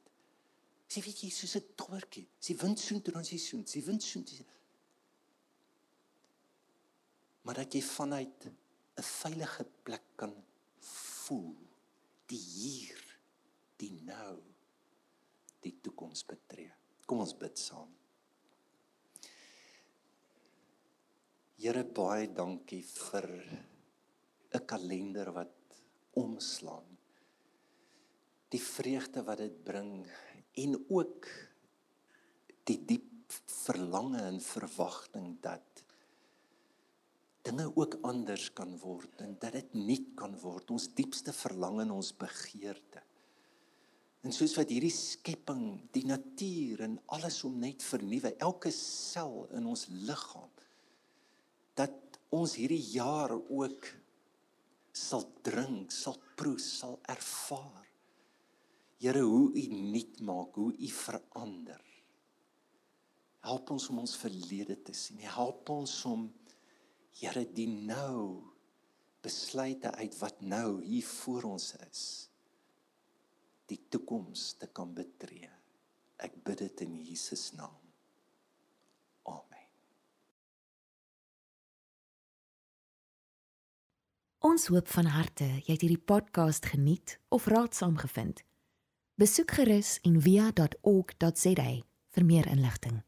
Sê 0.88 1.02
weet 1.02 1.22
jy, 1.22 1.30
soos 1.30 1.56
'n 1.56 1.74
dobbertjie. 1.76 2.28
Sy 2.38 2.56
wind 2.56 2.78
soen 2.78 3.02
dan 3.02 3.24
sy 3.24 3.36
soen, 3.36 3.66
sy 3.66 3.82
wind 3.82 4.02
soen. 4.02 4.26
Sy... 4.26 4.44
Maar 7.44 7.60
dat 7.60 7.74
jy 7.76 7.82
vanuit 7.82 8.46
'n 8.96 9.02
veilige 9.02 9.64
plek 9.82 10.04
kan 10.16 10.34
voel 11.24 11.56
die 12.26 12.40
hier, 12.40 13.00
die 13.76 13.92
nou, 14.04 14.38
die 15.60 15.74
toekoms 15.80 16.24
betree. 16.24 16.72
Kom 17.06 17.20
ons 17.24 17.36
bid 17.36 17.58
saam. 17.58 17.90
Here 21.60 21.84
baie 21.84 22.26
dankie 22.32 22.82
vir 22.82 23.28
'n 24.54 24.66
kalender 24.66 25.32
wat 25.32 25.78
omslaan. 26.12 26.98
Die 28.48 28.62
vreugde 28.62 29.22
wat 29.22 29.38
dit 29.38 29.64
bring 29.64 30.06
en 30.54 30.84
ook 30.88 31.26
die 32.64 32.78
diep 32.84 33.32
verlange 33.64 34.20
en 34.22 34.40
verwagting 34.40 35.40
dat 35.42 35.84
dinge 37.44 37.66
ook 37.76 37.98
anders 38.08 38.50
kan 38.56 38.72
word 38.80 39.20
en 39.24 39.34
dat 39.40 39.52
dit 39.58 39.74
nuut 39.76 40.12
kan 40.16 40.36
word 40.40 40.70
ons 40.72 40.88
diepste 40.96 41.34
verlange 41.36 41.84
en 41.84 41.92
ons 41.98 42.12
begeerte. 42.16 43.02
En 44.24 44.32
soos 44.32 44.54
wat 44.56 44.70
hierdie 44.72 44.92
skepping, 44.94 45.64
die 45.92 46.06
natuur 46.08 46.86
en 46.86 46.96
alles 47.12 47.42
om 47.44 47.58
net 47.60 47.84
vernuwe, 47.84 48.32
elke 48.40 48.72
sel 48.72 49.44
in 49.52 49.68
ons 49.68 49.84
liggaam 49.92 50.48
dat 51.76 52.18
ons 52.34 52.54
hierdie 52.56 52.80
jaar 52.94 53.34
ook 53.34 53.90
sal 54.94 55.26
drink, 55.44 55.92
sal 55.92 56.16
proe, 56.38 56.56
sal 56.62 57.00
ervaar. 57.10 57.82
Here, 59.02 59.20
hoe 59.20 59.50
U 59.52 59.64
nuut 59.90 60.20
maak, 60.24 60.54
hoe 60.56 60.70
U 60.72 60.88
verander. 60.96 61.82
Help 63.44 63.74
ons 63.74 63.88
om 63.92 64.00
ons 64.04 64.14
verlede 64.16 64.78
te 64.86 64.94
sien. 64.96 65.18
Help 65.20 65.68
ons 65.74 65.96
om 66.08 66.28
Here 67.14 67.44
die 67.54 67.68
nou 67.70 68.42
besluite 69.24 69.94
uit 69.94 70.18
wat 70.20 70.42
nou 70.42 70.82
hier 70.84 71.06
voor 71.06 71.48
ons 71.54 71.70
is 71.88 72.04
die 73.70 73.80
toekoms 73.88 74.58
te 74.60 74.68
kan 74.68 74.90
betree. 74.92 75.48
Ek 76.20 76.36
bid 76.44 76.60
dit 76.66 76.84
in 76.84 76.98
Jesus 77.00 77.52
naam. 77.56 77.84
Ons 84.44 84.66
hoop 84.68 84.90
van 84.92 85.06
harte 85.08 85.46
jy 85.64 85.72
het 85.72 85.80
hierdie 85.80 86.02
podcast 86.10 86.66
geniet 86.68 87.14
of 87.32 87.46
raadsaam 87.48 87.96
gevind. 87.96 88.42
Besoek 89.16 89.54
gerus 89.56 89.94
en 90.04 90.18
via.ok.za 90.20 91.70
vir 92.14 92.26
meer 92.28 92.50
inligting. 92.52 93.00